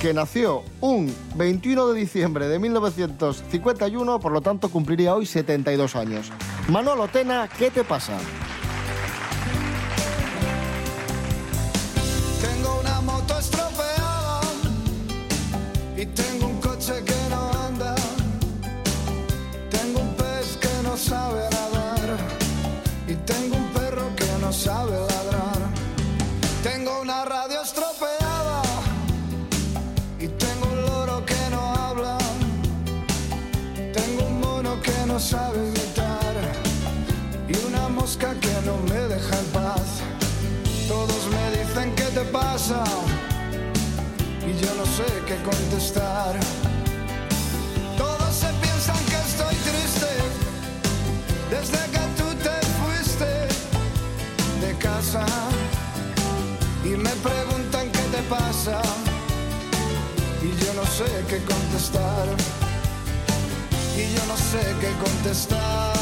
que 0.00 0.14
nació 0.14 0.62
un 0.80 1.14
21 1.34 1.88
de 1.88 2.00
diciembre 2.00 2.46
de 2.46 2.58
1951, 2.58 4.20
por 4.20 4.32
lo 4.32 4.40
tanto 4.40 4.70
cumpliría 4.70 5.14
hoy 5.14 5.26
72 5.26 5.96
años. 5.96 6.30
Manolo 6.68 7.08
Tena, 7.08 7.48
¿qué 7.58 7.70
te 7.70 7.82
pasa? 7.84 8.16
Y 42.68 44.60
yo 44.60 44.74
no 44.74 44.84
sé 44.84 45.06
qué 45.26 45.36
contestar. 45.42 46.38
Todos 47.96 48.34
se 48.34 48.48
piensan 48.60 49.02
que 49.06 49.16
estoy 49.16 49.54
triste 49.68 50.10
desde 51.48 51.78
que 51.92 52.04
tú 52.18 52.28
te 52.44 52.56
fuiste 52.78 53.24
de 54.60 54.76
casa 54.76 55.24
y 56.84 56.88
me 56.88 57.10
preguntan 57.28 57.90
qué 57.90 58.02
te 58.14 58.22
pasa 58.28 58.82
y 60.42 60.48
yo 60.62 60.74
no 60.74 60.84
sé 60.84 61.08
qué 61.26 61.38
contestar. 61.44 62.26
Y 63.96 64.14
yo 64.14 64.26
no 64.26 64.36
sé 64.36 64.62
qué 64.78 64.92
contestar. 65.02 65.97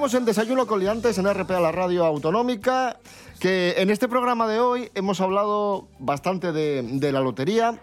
Continuamos 0.00 0.18
en 0.18 0.24
Desayuno 0.24 0.66
con 0.66 0.80
Liantes 0.80 1.18
en 1.18 1.30
RPA, 1.30 1.60
la 1.60 1.72
radio 1.72 2.06
autonómica, 2.06 2.96
que 3.38 3.74
en 3.76 3.90
este 3.90 4.08
programa 4.08 4.48
de 4.48 4.58
hoy 4.58 4.90
hemos 4.94 5.20
hablado 5.20 5.88
bastante 5.98 6.52
de, 6.52 6.80
de 6.82 7.12
la 7.12 7.20
lotería, 7.20 7.78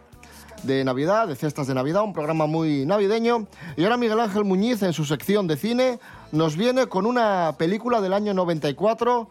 de 0.64 0.84
Navidad, 0.84 1.28
de 1.28 1.36
cestas 1.36 1.68
de 1.68 1.76
Navidad, 1.76 2.02
un 2.02 2.14
programa 2.14 2.48
muy 2.48 2.88
navideño. 2.88 3.46
Y 3.76 3.84
ahora 3.84 3.98
Miguel 3.98 4.20
Ángel 4.20 4.46
Muñiz, 4.46 4.82
en 4.82 4.94
su 4.94 5.06
sección 5.06 5.46
de 5.46 5.58
cine, 5.58 6.00
nos 6.32 6.58
viene 6.58 6.88
con 6.88 7.06
una 7.06 7.54
película 7.60 8.02
del 8.02 8.14
año 8.14 8.34
94 8.34 9.30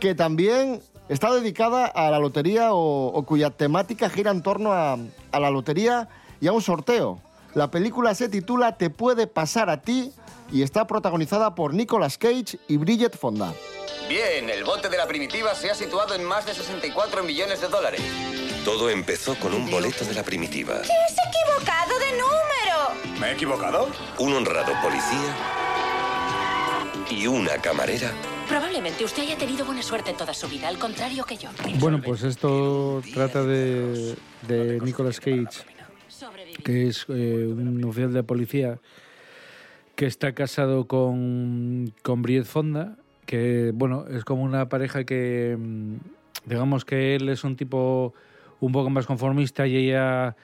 que 0.00 0.16
también 0.16 0.82
está 1.08 1.32
dedicada 1.32 1.86
a 1.86 2.10
la 2.10 2.18
lotería 2.18 2.74
o, 2.74 3.12
o 3.12 3.22
cuya 3.22 3.50
temática 3.50 4.10
gira 4.10 4.32
en 4.32 4.42
torno 4.42 4.72
a, 4.72 4.98
a 5.30 5.38
la 5.38 5.50
lotería 5.50 6.08
y 6.40 6.48
a 6.48 6.52
un 6.52 6.62
sorteo. 6.62 7.20
La 7.54 7.70
película 7.70 8.12
se 8.16 8.28
titula 8.28 8.76
Te 8.76 8.90
puede 8.90 9.28
pasar 9.28 9.70
a 9.70 9.82
ti 9.82 10.12
y 10.50 10.62
está 10.62 10.86
protagonizada 10.86 11.54
por 11.54 11.74
Nicolas 11.74 12.18
Cage 12.18 12.58
y 12.68 12.76
Bridget 12.76 13.16
Fonda. 13.16 13.52
Bien, 14.08 14.50
el 14.50 14.64
bote 14.64 14.88
de 14.88 14.96
la 14.96 15.06
primitiva 15.06 15.54
se 15.54 15.70
ha 15.70 15.74
situado 15.74 16.14
en 16.14 16.24
más 16.24 16.44
de 16.46 16.54
64 16.54 17.22
millones 17.24 17.60
de 17.60 17.68
dólares. 17.68 18.00
Todo 18.64 18.90
empezó 18.90 19.34
con 19.36 19.54
un 19.54 19.70
boleto 19.70 20.04
de 20.04 20.14
la 20.14 20.22
primitiva. 20.22 20.82
¡Te 20.82 20.92
has 20.92 21.16
equivocado 21.28 21.98
de 21.98 22.10
número! 22.12 23.18
¿Me 23.20 23.28
he 23.28 23.32
equivocado? 23.32 23.88
Un 24.18 24.34
honrado 24.34 24.72
policía 24.82 25.34
y 27.10 27.26
una 27.26 27.56
camarera. 27.58 28.12
Probablemente 28.48 29.04
usted 29.04 29.22
haya 29.22 29.38
tenido 29.38 29.64
buena 29.64 29.82
suerte 29.82 30.10
en 30.10 30.16
toda 30.16 30.34
su 30.34 30.48
vida, 30.48 30.68
al 30.68 30.78
contrario 30.78 31.24
que 31.24 31.36
yo. 31.36 31.48
Bueno, 31.78 32.00
pues 32.02 32.22
esto 32.22 33.02
trata 33.14 33.42
de, 33.42 34.16
de 34.42 34.80
Nicolas 34.80 35.18
Cage, 35.18 35.64
que 36.62 36.88
es 36.88 37.06
eh, 37.08 37.46
un 37.48 37.82
oficial 37.84 38.12
de 38.12 38.22
policía 38.22 38.78
que 39.96 40.06
está 40.06 40.32
casado 40.32 40.86
con, 40.86 41.92
con 42.02 42.22
Bridget 42.22 42.44
Fonda, 42.46 42.96
que 43.26 43.72
bueno, 43.74 44.06
es 44.10 44.24
como 44.24 44.42
una 44.42 44.68
pareja 44.68 45.04
que 45.04 45.56
mm, 45.58 45.94
digamos 46.46 46.84
que 46.84 47.14
él 47.14 47.28
es 47.28 47.44
un 47.44 47.56
tipo 47.56 48.12
un 48.60 48.72
poco 48.72 48.90
más 48.90 49.06
conformista 49.06 49.66
y 49.66 49.76
ella 49.76 50.36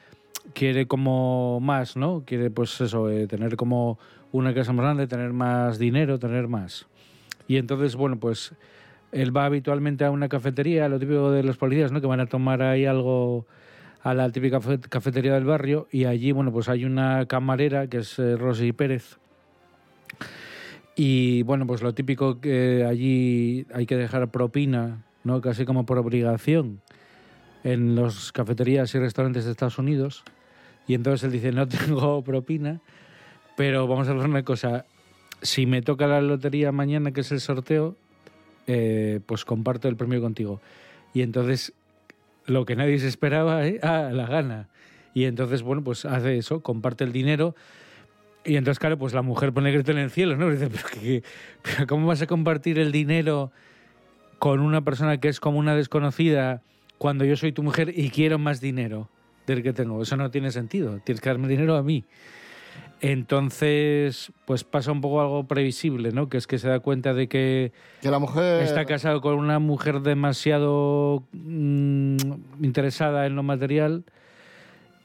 quiere 0.55 0.87
como 0.87 1.59
más, 1.61 1.97
¿no? 1.97 2.23
Quiere 2.25 2.51
pues 2.51 2.81
eso, 2.81 3.11
eh, 3.11 3.27
tener 3.27 3.57
como 3.57 3.99
una 4.33 4.55
casa 4.55 4.73
más 4.73 4.85
grande, 4.85 5.07
tener 5.07 5.33
más 5.33 5.79
dinero, 5.79 6.19
tener 6.19 6.49
más. 6.49 6.87
Y 7.49 7.57
entonces, 7.57 7.97
bueno, 7.97 8.19
pues 8.19 8.55
él 9.11 9.37
va 9.37 9.45
habitualmente 9.47 10.05
a 10.05 10.11
una 10.13 10.29
cafetería, 10.29 10.89
lo 10.89 11.01
típico 11.01 11.33
de 11.33 11.43
los 11.43 11.57
policías, 11.57 11.91
¿no? 11.91 12.01
Que 12.01 12.07
van 12.07 12.21
a 12.21 12.27
tomar 12.27 12.63
ahí 12.63 12.87
algo 12.87 13.47
a 14.03 14.15
la 14.15 14.31
típica 14.31 14.61
cafe- 14.61 14.79
cafetería 14.81 15.35
del 15.35 15.45
barrio 15.45 15.89
y 15.91 16.05
allí, 16.05 16.31
bueno, 16.33 16.53
pues 16.53 16.69
hay 16.69 16.85
una 16.85 17.27
camarera 17.27 17.89
que 17.89 17.99
es 17.99 18.19
eh, 18.21 18.37
Rosy 18.37 18.73
Pérez. 18.73 19.19
Y 20.97 21.43
bueno, 21.43 21.67
pues 21.67 21.83
lo 21.83 21.95
típico 21.95 22.41
que 22.41 22.85
allí 22.89 23.67
hay 23.73 23.87
que 23.87 23.97
dejar 23.97 24.31
propina, 24.31 25.05
¿no? 25.25 25.41
Casi 25.41 25.65
como 25.65 25.87
por 25.87 25.99
obligación 25.99 26.81
en 27.65 27.95
las 27.95 28.33
cafeterías 28.33 28.95
y 28.95 28.99
restaurantes 28.99 29.45
de 29.45 29.53
Estados 29.53 29.79
Unidos. 29.79 30.25
Y 30.87 30.95
entonces 30.95 31.25
él 31.25 31.33
dice, 31.33 31.53
no 31.53 31.69
tengo 31.69 32.23
propina, 32.23 32.81
pero 33.57 33.87
vamos 33.87 34.09
a 34.09 34.13
hacer 34.13 34.29
una 34.29 34.43
cosa. 34.45 34.85
Si 35.43 35.67
me 35.67 35.83
toca 35.83 36.07
la 36.07 36.21
lotería 36.21 36.73
mañana, 36.73 37.13
que 37.13 37.23
es 37.23 37.33
el 37.33 37.41
sorteo, 37.41 37.97
eh, 38.67 39.21
pues 39.25 39.45
comparto 39.45 39.89
el 39.89 39.97
premio 39.97 40.21
contigo. 40.21 40.61
Y 41.15 41.23
entonces, 41.23 41.73
lo 42.47 42.65
que 42.67 42.77
nadie 42.77 42.99
se 42.99 43.09
esperaba, 43.09 43.67
¿eh? 43.67 43.81
ah, 43.83 44.11
la 44.13 44.27
gana. 44.27 44.69
Y 45.15 45.25
entonces, 45.25 45.63
bueno, 45.63 45.83
pues 45.83 46.05
hace 46.05 46.39
eso, 46.39 46.61
comparte 46.61 47.05
el 47.05 47.13
dinero. 47.13 47.55
Y 48.45 48.57
entonces, 48.57 48.79
claro, 48.79 48.97
pues 48.99 49.13
la 49.13 49.23
mujer 49.23 49.53
pone 49.53 49.71
grito 49.71 49.93
en 49.93 49.99
el 49.99 50.11
cielo, 50.11 50.37
¿no? 50.37 50.49
Y 50.49 50.53
dice, 50.57 50.69
pero, 50.71 50.85
qué- 50.93 51.23
pero 51.63 51.87
¿cómo 51.87 52.07
vas 52.07 52.23
a 52.23 52.27
compartir 52.27 52.79
el 52.79 52.91
dinero 52.93 53.53
con 54.39 54.61
una 54.61 54.83
persona 54.83 55.19
que 55.19 55.29
es 55.29 55.41
como 55.41 55.59
una 55.59 55.75
desconocida 55.77 56.63
cuando 56.99 57.25
yo 57.25 57.37
soy 57.37 57.53
tu 57.53 57.63
mujer 57.63 57.93
y 57.97 58.11
quiero 58.11 58.39
más 58.39 58.61
dinero 58.61 59.09
del 59.47 59.63
que 59.63 59.73
tengo? 59.75 60.03
Eso 60.03 60.17
no 60.17 60.31
tiene 60.31 60.51
sentido. 60.53 61.01
Tienes 61.05 61.21
que 61.21 61.29
darme 61.29 61.49
dinero 61.49 61.77
a 61.77 61.83
mí. 61.83 62.05
Entonces, 63.03 64.31
pues 64.45 64.63
pasa 64.63 64.93
un 64.93 65.01
poco 65.01 65.21
algo 65.23 65.45
previsible, 65.45 66.13
¿no? 66.13 66.29
Que 66.29 66.37
es 66.37 66.47
que 66.47 66.59
se 66.59 66.69
da 66.69 66.81
cuenta 66.81 67.15
de 67.15 67.29
que, 67.29 67.73
Que 68.03 68.11
la 68.11 68.19
mujer... 68.19 68.63
está 68.63 68.85
casado 68.85 69.21
con 69.23 69.35
una 69.35 69.59
mujer 69.59 70.01
demasiado 70.01 71.25
mm, 71.33 72.17
interesada 72.63 73.27
en 73.27 73.37
lo 73.37 73.43
material 73.43 74.05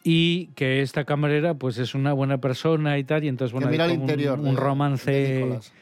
y 0.07 0.47
que 0.55 0.81
esta 0.83 1.03
camarera 1.03 1.55
pues 1.55 1.79
es 1.79 1.95
una 1.95 2.13
buena 2.13 2.37
persona 2.39 2.99
y 2.99 3.03
tal 3.03 3.23
y 3.23 3.27
entonces 3.27 3.51
bueno 3.51 3.67
Que 3.67 3.71
mira 3.71 3.85
hay 3.85 3.91
el 3.91 3.95
como 3.97 4.03
un- 4.05 4.09
interior 4.11 4.37
un, 4.39 4.45
de- 4.45 4.51
de 4.51 4.57
romance 4.57 5.33
Nicolas. 5.41 5.73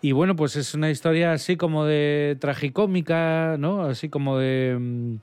y 0.00 0.12
bueno 0.12 0.34
pues 0.36 0.56
es 0.56 0.72
una 0.74 0.90
historia 0.90 1.32
así 1.32 1.56
como 1.56 1.84
de 1.84 2.38
tragicómica 2.40 3.56
no 3.58 3.82
así 3.82 4.08
como 4.08 4.38
de 4.38 4.78
mm, 4.80 5.14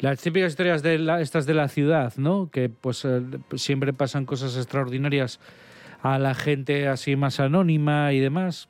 las 0.00 0.20
típicas 0.22 0.52
historias 0.52 0.82
de 0.82 0.98
la- 0.98 1.20
estas 1.20 1.44
de 1.44 1.52
la 1.52 1.68
ciudad 1.68 2.14
no 2.16 2.48
que 2.50 2.70
pues 2.70 3.04
eh, 3.04 3.20
siempre 3.56 3.92
pasan 3.92 4.24
cosas 4.24 4.56
extraordinarias 4.56 5.38
a 6.02 6.18
la 6.18 6.34
gente 6.34 6.88
así 6.88 7.14
más 7.14 7.40
anónima 7.40 8.14
y 8.14 8.20
demás 8.20 8.68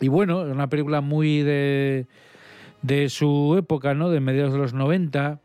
y 0.00 0.08
bueno, 0.08 0.44
es 0.44 0.52
una 0.52 0.66
película 0.68 1.00
muy 1.00 1.42
de, 1.42 2.06
de 2.82 3.08
su 3.08 3.54
época, 3.56 3.94
¿no? 3.94 4.10
De 4.10 4.18
mediados 4.18 4.52
de 4.52 4.58
los 4.58 4.74
90, 4.74 5.38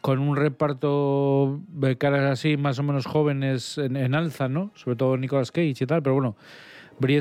con 0.00 0.18
un 0.18 0.36
reparto 0.36 1.60
de 1.68 1.96
caras 1.98 2.30
así 2.30 2.56
más 2.56 2.78
o 2.78 2.82
menos 2.82 3.06
jóvenes 3.06 3.78
en, 3.78 3.96
en 3.96 4.14
alza, 4.14 4.48
¿no? 4.48 4.70
Sobre 4.74 4.96
todo 4.96 5.16
Nicolas 5.16 5.50
Cage 5.50 5.74
y 5.80 5.86
tal, 5.86 6.02
pero 6.02 6.14
bueno, 6.14 6.36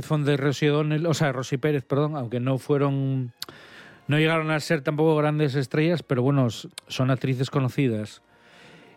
Fonda 0.01 0.33
y 0.33 0.37
Rosy 0.37 0.67
O'Donnell, 0.67 1.05
o 1.05 1.13
sea, 1.13 1.31
Rosy 1.31 1.57
Pérez, 1.57 1.83
perdón, 1.83 2.15
aunque 2.15 2.39
no 2.39 2.57
fueron, 2.57 3.31
no 4.07 4.17
llegaron 4.17 4.49
a 4.51 4.59
ser 4.59 4.81
tampoco 4.81 5.15
grandes 5.15 5.55
estrellas, 5.55 6.03
pero 6.03 6.21
bueno, 6.23 6.47
son 6.49 7.11
actrices 7.11 7.49
conocidas. 7.49 8.21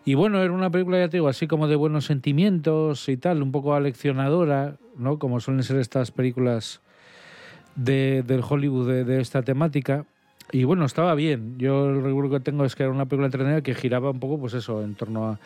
Y 0.05 0.15
bueno, 0.15 0.43
era 0.43 0.53
una 0.53 0.71
película, 0.71 0.99
ya 0.99 1.09
te 1.09 1.19
digo, 1.19 1.29
así 1.29 1.47
como 1.47 1.69
de 1.69 1.77
buenos 1.77 2.07
sentimientos 2.07 3.09
y 3.09 3.19
tal, 3.19 3.43
un 3.43 3.53
poco 3.53 3.75
aleccionadora, 3.75 4.77
¿no? 4.97 5.19
Como 5.19 5.41
suelen 5.41 5.63
ser 5.63 5.77
estas 5.77 6.11
películas 6.11 6.81
de, 7.77 8.25
del 8.27 8.43
Hollywood 8.49 8.89
de, 8.89 9.05
de 9.05 9.21
esta 9.21 9.43
temática. 9.43 10.07
Y 10.53 10.65
bueno, 10.65 10.85
estaba 10.85 11.15
bien. 11.15 11.59
Yo 11.59 11.91
el 11.91 12.03
recuerdo 12.03 12.31
que 12.31 12.41
tengo 12.41 12.65
es 12.65 12.75
que 12.75 12.83
era 12.83 12.93
una 12.93 13.07
película 13.07 13.27
entretenida 13.27 13.63
que 13.63 13.75
giraba 13.75 14.11
un 14.11 14.21
poco, 14.21 14.39
pues 14.39 14.55
eso, 14.55 14.83
en 14.83 14.95
torno 14.95 15.29
a, 15.29 15.39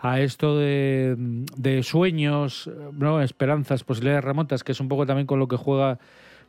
a 0.00 0.20
esto 0.20 0.58
de, 0.58 1.14
de 1.56 1.82
sueños, 1.82 2.70
¿no? 2.92 3.20
esperanzas, 3.22 3.84
posibilidades 3.84 4.24
remotas, 4.24 4.64
que 4.64 4.72
es 4.72 4.80
un 4.80 4.88
poco 4.88 5.06
también 5.06 5.26
con 5.26 5.38
lo 5.38 5.46
que 5.46 5.56
juega 5.56 5.98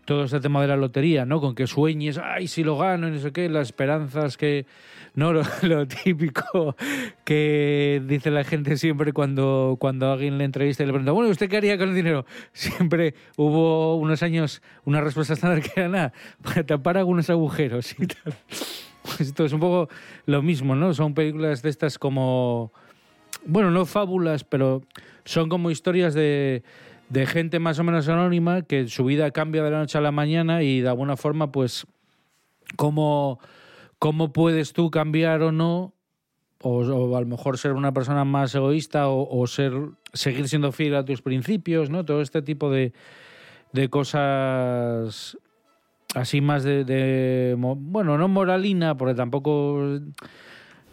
todo 0.06 0.24
este 0.24 0.40
tema 0.40 0.62
de 0.62 0.68
la 0.68 0.78
lotería, 0.78 1.26
¿no? 1.26 1.40
Con 1.40 1.56
que 1.56 1.68
sueñes, 1.68 2.18
ay, 2.18 2.48
si 2.48 2.64
lo 2.64 2.78
gano, 2.78 3.08
y 3.08 3.12
no 3.12 3.20
sé 3.20 3.32
qué, 3.32 3.50
las 3.50 3.68
esperanzas 3.68 4.38
que, 4.38 4.66
no, 5.14 5.34
lo, 5.62 5.88
típico 5.88 6.76
que 7.24 8.02
dice 8.06 8.32
la 8.32 8.44
gente 8.44 8.78
siempre 8.78 9.14
cuando, 9.14 9.78
cuando 9.80 10.12
alguien 10.12 10.38
le 10.38 10.46
entrevista 10.46 10.84
y 10.84 10.86
le 10.88 10.94
pregunta, 10.94 11.12
bueno, 11.12 11.30
¿usted 11.30 11.50
qué 11.50 11.58
haría 11.58 11.78
con 11.78 11.90
el 11.90 11.96
dinero? 11.96 12.26
Siempre 12.54 13.14
hubo 13.38 13.96
unos 13.98 14.24
años 14.24 14.62
una 14.86 15.02
respuesta 15.02 15.34
estándar 15.34 15.62
que 15.62 15.72
era 15.76 15.90
nada, 15.90 16.14
para 16.42 16.66
tapar 16.66 16.98
algunos 16.98 17.30
agujeros 17.30 17.96
y 18.00 18.08
tal. 18.08 18.34
Pues 19.04 19.22
esto 19.22 19.44
es 19.46 19.52
un 19.52 19.60
poco 19.60 19.90
lo 20.28 20.44
mismo, 20.44 20.76
¿no? 20.76 20.94
Son 20.94 21.16
películas 21.16 21.64
de 21.64 21.72
estas 21.72 21.98
como, 21.98 22.72
bueno, 23.48 23.72
no 23.72 23.88
fábulas, 23.88 24.44
pero 24.44 24.84
son 25.26 25.50
como 25.50 25.72
historias 25.72 26.14
de, 26.14 26.62
de 27.12 27.26
gente 27.26 27.60
más 27.60 27.78
o 27.78 27.84
menos 27.84 28.08
anónima 28.08 28.62
que 28.62 28.88
su 28.88 29.04
vida 29.04 29.32
cambia 29.32 29.62
de 29.64 29.72
la 29.72 29.80
noche 29.80 29.98
a 29.98 30.02
la 30.02 30.14
mañana 30.14 30.64
y 30.64 30.80
de 30.80 30.88
alguna 30.88 31.18
forma, 31.18 31.52
pues, 31.52 31.86
como 32.78 33.38
cómo 34.00 34.32
puedes 34.32 34.72
tú 34.72 34.90
cambiar 34.90 35.42
o 35.42 35.52
no, 35.52 35.94
o, 36.62 37.18
a 37.18 37.20
lo 37.20 37.28
mejor 37.28 37.58
ser 37.58 37.74
una 37.74 37.92
persona 37.92 38.24
más 38.24 38.56
egoísta 38.56 39.10
o, 39.10 39.46
ser 39.46 39.74
seguir 40.14 40.48
siendo 40.48 40.72
fiel 40.72 40.96
a 40.96 41.04
tus 41.04 41.22
principios, 41.22 41.90
¿no? 41.90 42.06
Todo 42.06 42.22
este 42.22 42.42
tipo 42.42 42.72
de, 42.72 42.94
de 43.74 43.90
cosas 43.90 45.38
así 46.16 46.40
más 46.40 46.64
de, 46.64 47.56
bueno, 47.58 48.18
no 48.18 48.28
moralina, 48.30 48.96
porque 48.96 49.16
tampoco 49.16 50.00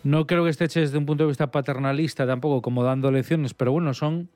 no 0.03 0.27
creo 0.27 0.43
que 0.43 0.51
esté 0.51 0.65
hecho 0.65 0.81
desde 0.81 0.99
un 0.99 1.07
punto 1.07 1.23
de 1.23 1.29
vista 1.29 1.53
paternalista, 1.53 2.27
tampoco 2.27 2.61
como 2.61 2.83
dando 2.83 3.13
lecciones, 3.13 3.55
pero 3.55 3.71
bueno, 3.71 3.95
son 3.95 4.29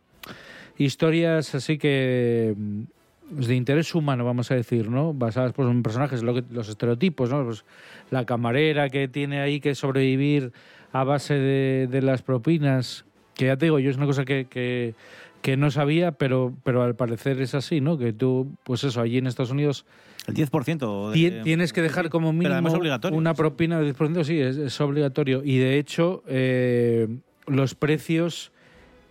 historias 0.79 1.55
así 1.55 1.79
que 1.79 2.55
mm, 2.57 2.83
de 3.31 3.55
interés 3.55 3.95
humano, 3.95 4.25
vamos 4.25 4.51
a 4.51 4.55
decir, 4.55 4.91
¿no? 4.91 5.15
Basadas 5.15 5.53
pues, 5.53 5.69
en 5.71 5.83
personajes, 5.83 6.23
lo 6.23 6.35
que- 6.35 6.45
los 6.51 6.69
estereotipos, 6.69 7.31
¿no? 7.31 7.45
Pues, 7.45 7.65
la 8.11 8.27
camarera 8.27 8.91
que 8.91 9.09
tiene 9.09 9.41
ahí 9.41 9.61
que 9.61 9.75
sobrevivir 9.75 10.53
a 10.93 11.05
base 11.05 11.35
de, 11.35 11.89
de 11.91 12.03
las 12.03 12.21
propinas, 12.23 13.05
que 13.35 13.47
ya 13.47 13.57
te 13.57 13.67
digo, 13.67 13.79
yo 13.79 13.91
es 13.91 13.97
una 13.97 14.05
cosa 14.07 14.25
que, 14.27 14.47
que, 14.51 14.95
que 15.41 15.57
no 15.57 15.71
sabía, 15.71 16.13
pero, 16.13 16.53
pero 16.65 16.83
al 16.83 16.95
parecer 16.95 17.41
es 17.41 17.55
así, 17.55 17.81
¿no? 17.81 17.97
Que 17.97 18.13
tú, 18.13 18.49
pues 18.65 18.85
eso, 18.85 19.01
allí 19.01 19.17
en 19.19 19.27
Estados 19.27 19.51
Unidos... 19.53 19.87
El 20.27 20.35
10% 20.35 21.11
de- 21.11 21.15
Ti- 21.15 21.43
Tienes 21.43 21.73
que 21.73 21.81
dejar 21.83 22.11
como 22.11 22.29
Pero 22.29 22.39
mínimo 22.51 22.69
una 23.17 23.33
propina 23.35 23.81
del 23.81 23.95
10%, 23.97 24.25
sí, 24.25 24.39
es, 24.39 24.57
es 24.59 24.79
obligatorio. 24.81 25.43
Y 25.43 25.57
de 25.59 25.79
hecho, 25.79 26.23
eh, 26.29 27.09
los 27.47 27.75
precios 27.75 28.53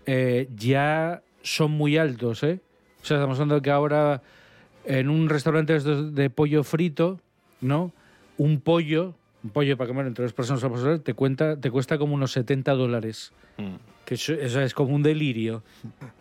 eh, 0.05 0.47
ya 0.55 1.21
son 1.43 1.71
muy 1.71 1.97
altos, 1.97 2.43
¿eh? 2.43 2.59
O 3.01 3.05
sea, 3.05 3.17
estamos 3.17 3.37
hablando 3.37 3.55
de 3.55 3.61
que 3.61 3.71
ahora 3.71 4.21
en 4.85 5.09
un 5.09 5.29
restaurante 5.29 5.79
de 5.79 6.29
pollo 6.29 6.63
frito, 6.63 7.19
¿no? 7.61 7.91
Un 8.37 8.61
pollo, 8.61 9.15
un 9.43 9.49
pollo 9.51 9.77
para 9.77 9.87
comer 9.87 10.07
entre 10.07 10.23
dos 10.23 10.33
personas 10.33 10.63
o 10.63 10.71
personas, 10.71 11.03
te, 11.03 11.13
cuenta, 11.13 11.59
te 11.59 11.71
cuesta 11.71 11.97
como 11.97 12.15
unos 12.15 12.31
70 12.31 12.73
dólares. 12.73 13.31
Que 14.05 14.15
eso, 14.15 14.33
eso 14.33 14.61
es 14.61 14.73
como 14.73 14.95
un 14.95 15.03
delirio. 15.03 15.63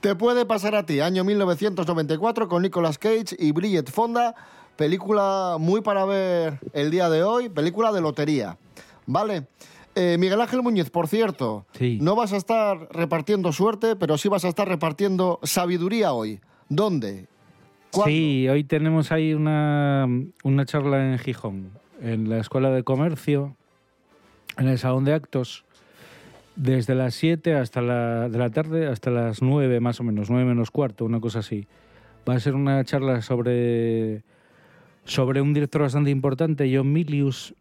Te 0.00 0.14
puede 0.14 0.44
pasar 0.46 0.74
a 0.74 0.84
ti, 0.84 1.00
año 1.00 1.24
1994 1.24 2.48
con 2.48 2.62
Nicolas 2.62 2.98
Cage 2.98 3.36
y 3.38 3.52
Bridget 3.52 3.90
Fonda, 3.90 4.34
película 4.76 5.56
muy 5.58 5.80
para 5.80 6.04
ver 6.04 6.58
el 6.72 6.90
día 6.90 7.08
de 7.08 7.22
hoy, 7.22 7.48
película 7.48 7.92
de 7.92 8.00
lotería. 8.00 8.58
¿Vale? 9.06 9.46
Eh, 9.94 10.16
Miguel 10.18 10.40
Ángel 10.40 10.62
Muñiz, 10.62 10.90
por 10.90 11.08
cierto, 11.08 11.66
no 12.00 12.14
vas 12.14 12.32
a 12.32 12.36
estar 12.36 12.88
repartiendo 12.92 13.52
suerte, 13.52 13.96
pero 13.96 14.18
sí 14.18 14.28
vas 14.28 14.44
a 14.44 14.48
estar 14.48 14.68
repartiendo 14.68 15.40
sabiduría 15.42 16.12
hoy. 16.12 16.40
¿Dónde? 16.68 17.26
Sí, 18.04 18.48
hoy 18.48 18.62
tenemos 18.62 19.10
ahí 19.10 19.34
una, 19.34 20.06
una 20.44 20.64
charla 20.64 21.12
en 21.12 21.18
Gijón, 21.18 21.70
en 22.00 22.28
la 22.28 22.38
Escuela 22.38 22.70
de 22.70 22.84
Comercio, 22.84 23.56
en 24.56 24.68
el 24.68 24.78
Salón 24.78 25.04
de 25.04 25.14
Actos, 25.14 25.64
desde 26.54 26.94
las 26.94 27.14
7 27.14 27.54
hasta 27.54 27.80
la, 27.80 28.28
de 28.28 28.38
la 28.38 28.50
tarde 28.50 28.86
hasta 28.86 29.10
las 29.10 29.42
9 29.42 29.80
más 29.80 29.98
o 29.98 30.04
menos, 30.04 30.30
9 30.30 30.44
menos 30.44 30.70
cuarto, 30.70 31.04
una 31.04 31.18
cosa 31.18 31.40
así. 31.40 31.66
Va 32.28 32.34
a 32.34 32.40
ser 32.40 32.54
una 32.54 32.84
charla 32.84 33.22
sobre, 33.22 34.22
sobre 35.04 35.40
un 35.40 35.52
director 35.52 35.82
bastante 35.82 36.10
importante, 36.10 36.70
John 36.72 36.92
Milius, 36.92 37.54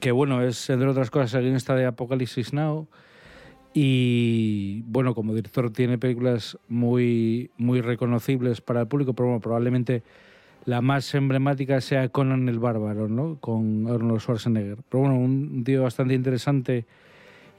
que 0.00 0.12
bueno, 0.12 0.42
es 0.42 0.68
entre 0.70 0.88
otras 0.88 1.10
cosas 1.10 1.34
el 1.34 1.42
guionista 1.42 1.74
de 1.74 1.86
Apocalipsis 1.86 2.52
Now. 2.52 2.88
Y 3.78 4.82
bueno, 4.86 5.14
como 5.14 5.34
director 5.34 5.70
tiene 5.70 5.98
películas 5.98 6.56
muy, 6.66 7.50
muy 7.58 7.82
reconocibles 7.82 8.62
para 8.62 8.80
el 8.80 8.88
público, 8.88 9.12
pero 9.12 9.26
bueno, 9.26 9.40
probablemente 9.40 10.02
la 10.64 10.80
más 10.80 11.14
emblemática 11.14 11.80
sea 11.80 12.08
Conan 12.08 12.48
el 12.48 12.58
Bárbaro, 12.58 13.08
¿no? 13.08 13.36
Con 13.38 13.86
Arnold 13.86 14.20
Schwarzenegger. 14.20 14.78
Pero 14.88 15.02
bueno, 15.02 15.18
un, 15.18 15.62
tío 15.62 15.82
bastante 15.82 16.14
interesante 16.14 16.86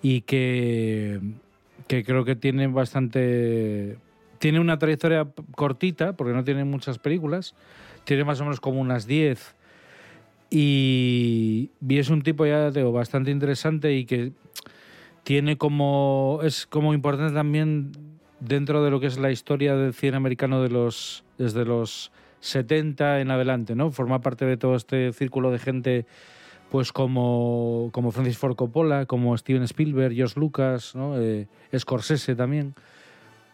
y 0.01 0.21
que, 0.21 1.19
que 1.87 2.03
creo 2.03 2.25
que 2.25 2.35
tiene 2.35 2.67
bastante... 2.67 3.97
Tiene 4.39 4.59
una 4.59 4.77
trayectoria 4.77 5.27
cortita, 5.55 6.13
porque 6.13 6.33
no 6.33 6.43
tiene 6.43 6.63
muchas 6.63 6.99
películas. 6.99 7.55
Tiene 8.03 8.23
más 8.23 8.41
o 8.41 8.43
menos 8.43 8.59
como 8.59 8.81
unas 8.81 9.07
10. 9.07 9.55
Y, 10.49 11.71
es 11.89 12.09
un 12.09 12.21
tipo 12.21 12.45
ya, 12.45 12.71
digo, 12.71 12.91
bastante 12.91 13.31
interesante 13.31 13.93
y 13.93 14.05
que 14.05 14.31
tiene 15.23 15.57
como 15.57 16.39
es 16.43 16.65
como 16.65 16.93
importante 16.93 17.33
también 17.33 17.91
dentro 18.39 18.83
de 18.83 18.91
lo 18.91 18.99
que 18.99 19.07
es 19.07 19.17
la 19.17 19.31
historia 19.31 19.75
del 19.75 19.93
cine 19.93 20.15
americano 20.15 20.61
de 20.61 20.69
los 20.69 21.25
desde 21.37 21.65
los 21.65 22.11
70 22.39 23.19
en 23.19 23.31
adelante, 23.31 23.75
¿no? 23.75 23.91
Forma 23.91 24.21
parte 24.21 24.45
de 24.45 24.57
todo 24.57 24.75
este 24.75 25.11
círculo 25.11 25.51
de 25.51 25.59
gente 25.59 26.05
pues 26.69 26.91
como, 26.91 27.89
como 27.93 28.11
Francis 28.11 28.37
Ford 28.37 28.55
Coppola, 28.55 29.05
como 29.05 29.37
Steven 29.37 29.63
Spielberg, 29.63 30.13
George 30.13 30.39
Lucas, 30.39 30.95
¿no? 30.95 31.19
Eh, 31.19 31.47
Scorsese 31.77 32.35
también. 32.35 32.73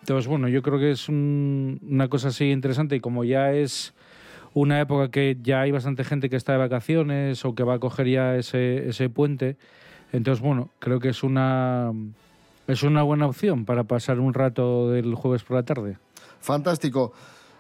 Entonces, 0.02 0.28
bueno, 0.28 0.48
yo 0.48 0.62
creo 0.64 0.80
que 0.80 0.92
es 0.92 1.08
un- 1.10 1.80
una 1.88 2.08
cosa 2.08 2.30
así 2.30 2.50
interesante 2.52 2.96
y 2.96 3.00
como 3.00 3.24
ya 3.24 3.52
es 3.54 3.94
una 4.54 4.80
época 4.80 5.10
que 5.10 5.38
ya 5.42 5.62
hay 5.62 5.72
bastante 5.72 6.04
gente 6.04 6.30
que 6.30 6.36
está 6.36 6.54
de 6.54 6.60
vacaciones 6.60 7.44
o 7.46 7.56
que 7.56 7.64
va 7.64 7.76
a 7.76 7.80
coger 7.80 8.08
ya 8.08 8.36
ese, 8.36 8.90
ese 8.90 9.10
puente, 9.10 9.58
entonces, 10.14 10.42
bueno, 10.42 10.70
creo 10.80 11.00
que 11.00 11.10
es 11.10 11.24
una, 11.24 11.92
es 12.68 12.84
una 12.84 13.02
buena 13.02 13.26
opción 13.26 13.66
para 13.66 13.84
pasar 13.84 14.20
un 14.20 14.34
rato 14.34 14.92
del 14.92 15.16
jueves 15.16 15.44
por 15.44 15.58
la 15.58 15.64
tarde. 15.64 15.98
Fantástico. 16.40 17.14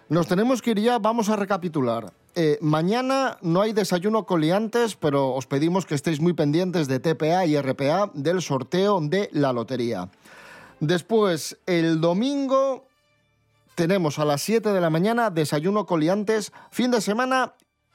Nos 0.10 0.28
tenemos 0.28 0.62
que 0.62 0.72
ir 0.72 0.80
ya, 0.80 1.00
vamos 1.00 1.30
a 1.30 1.36
recapitular. 1.36 2.14
Eh, 2.36 2.60
mañana 2.62 3.38
no 3.42 3.62
hay 3.62 3.74
desayuno 3.74 4.26
con 4.26 4.42
liantes, 4.42 4.96
pero 4.96 5.34
os 5.34 5.48
pedimos 5.48 5.86
que 5.86 5.96
estéis 5.96 6.20
muy 6.20 6.34
pendientes 6.34 6.88
de 6.88 7.00
TPA 7.00 7.46
y 7.48 7.60
RPA 7.60 8.12
del 8.14 8.42
sorteo 8.42 9.00
de 9.02 9.30
la 9.32 9.52
lotería. 9.52 10.10
Después, 10.80 11.58
el 11.66 12.02
domingo 12.02 12.86
tenemos 13.76 14.20
a 14.20 14.26
las 14.26 14.42
7 14.42 14.70
de 14.72 14.82
la 14.82 14.90
mañana 14.90 15.30
desayuno 15.30 15.86
con 15.86 16.00
liantes, 16.00 16.52
fin 16.72 16.92
de 16.92 17.02
semana 17.02 17.54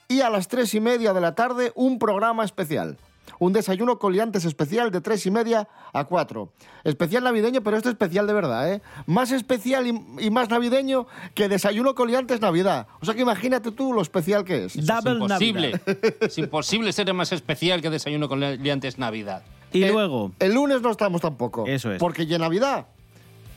y 0.08 0.20
a 0.20 0.30
las 0.30 0.48
3 0.48 0.74
y 0.74 0.80
media 0.80 1.12
de 1.12 1.20
la 1.20 1.34
tarde 1.34 1.72
un 1.74 1.98
programa 1.98 2.44
especial. 2.44 2.96
Un 3.40 3.52
desayuno 3.52 3.98
con 3.98 4.12
liantes 4.14 4.44
especial 4.46 4.90
de 4.90 5.00
3 5.00 5.26
y 5.26 5.30
media 5.30 5.68
a 5.92 6.04
4. 6.04 6.50
Especial 6.84 7.22
navideño, 7.22 7.62
pero 7.62 7.76
este 7.76 7.90
especial 7.90 8.26
de 8.26 8.32
verdad, 8.32 8.72
¿eh? 8.72 8.82
Más 9.06 9.30
especial 9.30 9.86
y, 9.86 9.90
y 10.18 10.30
más 10.30 10.48
navideño 10.48 11.06
que 11.34 11.48
desayuno 11.48 11.94
con 11.94 12.08
liantes 12.08 12.40
Navidad. 12.40 12.88
O 13.00 13.04
sea 13.04 13.14
que 13.14 13.20
imagínate 13.22 13.70
tú 13.70 13.92
lo 13.92 14.00
especial 14.02 14.44
que 14.44 14.64
es. 14.64 14.76
es 14.76 14.88
imposible. 14.88 15.80
es 16.20 16.38
imposible 16.38 16.92
ser 16.92 17.12
más 17.14 17.30
especial 17.32 17.80
que 17.82 17.90
desayuno 17.90 18.28
con 18.28 18.40
liantes 18.40 18.98
Navidad. 18.98 19.42
Y 19.72 19.84
El- 19.84 19.92
luego. 19.92 20.32
El 20.40 20.54
lunes 20.54 20.80
no 20.80 20.90
estamos 20.90 21.20
tampoco. 21.20 21.64
Eso 21.66 21.92
es. 21.92 22.00
Porque 22.00 22.26
ya 22.26 22.38
Navidad 22.38 22.86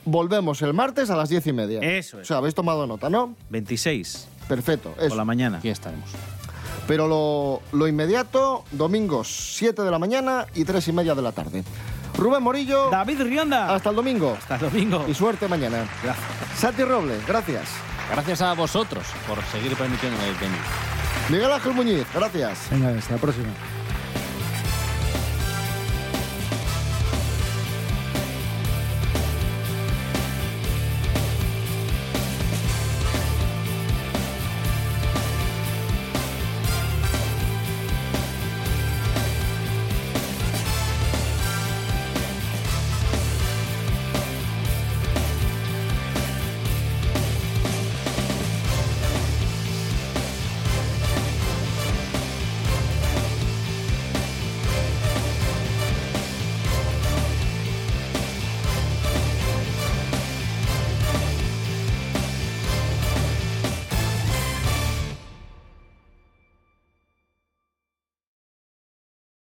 volvemos 0.04 0.62
el 0.62 0.74
martes 0.74 1.10
a 1.10 1.16
las 1.16 1.28
10 1.28 1.46
y 1.48 1.52
media. 1.52 1.80
Eso 1.80 2.18
es. 2.20 2.22
O 2.22 2.26
sea, 2.26 2.36
habéis 2.38 2.54
tomado 2.54 2.86
nota, 2.86 3.08
¿no? 3.10 3.34
26 3.50 4.28
Perfecto. 4.48 4.94
Eso. 4.98 5.08
por 5.08 5.16
la 5.16 5.24
mañana. 5.24 5.58
Aquí 5.58 5.68
estaremos. 5.68 6.10
Pero 6.86 7.06
lo, 7.06 7.62
lo 7.78 7.86
inmediato, 7.86 8.64
domingos 8.72 9.54
7 9.56 9.82
de 9.82 9.90
la 9.90 9.98
mañana 9.98 10.46
y 10.54 10.64
3 10.64 10.88
y 10.88 10.92
media 10.92 11.14
de 11.14 11.22
la 11.22 11.32
tarde. 11.32 11.62
Rubén 12.18 12.42
Morillo. 12.42 12.90
David 12.90 13.22
Rionda. 13.22 13.74
Hasta 13.74 13.90
el 13.90 13.96
domingo. 13.96 14.36
Hasta 14.38 14.56
el 14.56 14.60
domingo. 14.62 15.04
Y 15.08 15.14
suerte 15.14 15.48
mañana. 15.48 15.88
Gracias. 16.02 16.26
Santi 16.58 16.82
Robles, 16.84 17.26
gracias. 17.26 17.68
Gracias 18.10 18.42
a 18.42 18.52
vosotros 18.54 19.04
por 19.26 19.42
seguir 19.44 19.74
permitiéndome 19.76 20.24
venir. 20.40 20.58
Miguel 21.30 21.52
Ángel 21.52 21.72
Muñiz, 21.72 22.04
gracias. 22.12 22.68
Venga, 22.70 22.90
hasta 22.90 23.14
la 23.14 23.20
próxima. 23.20 23.48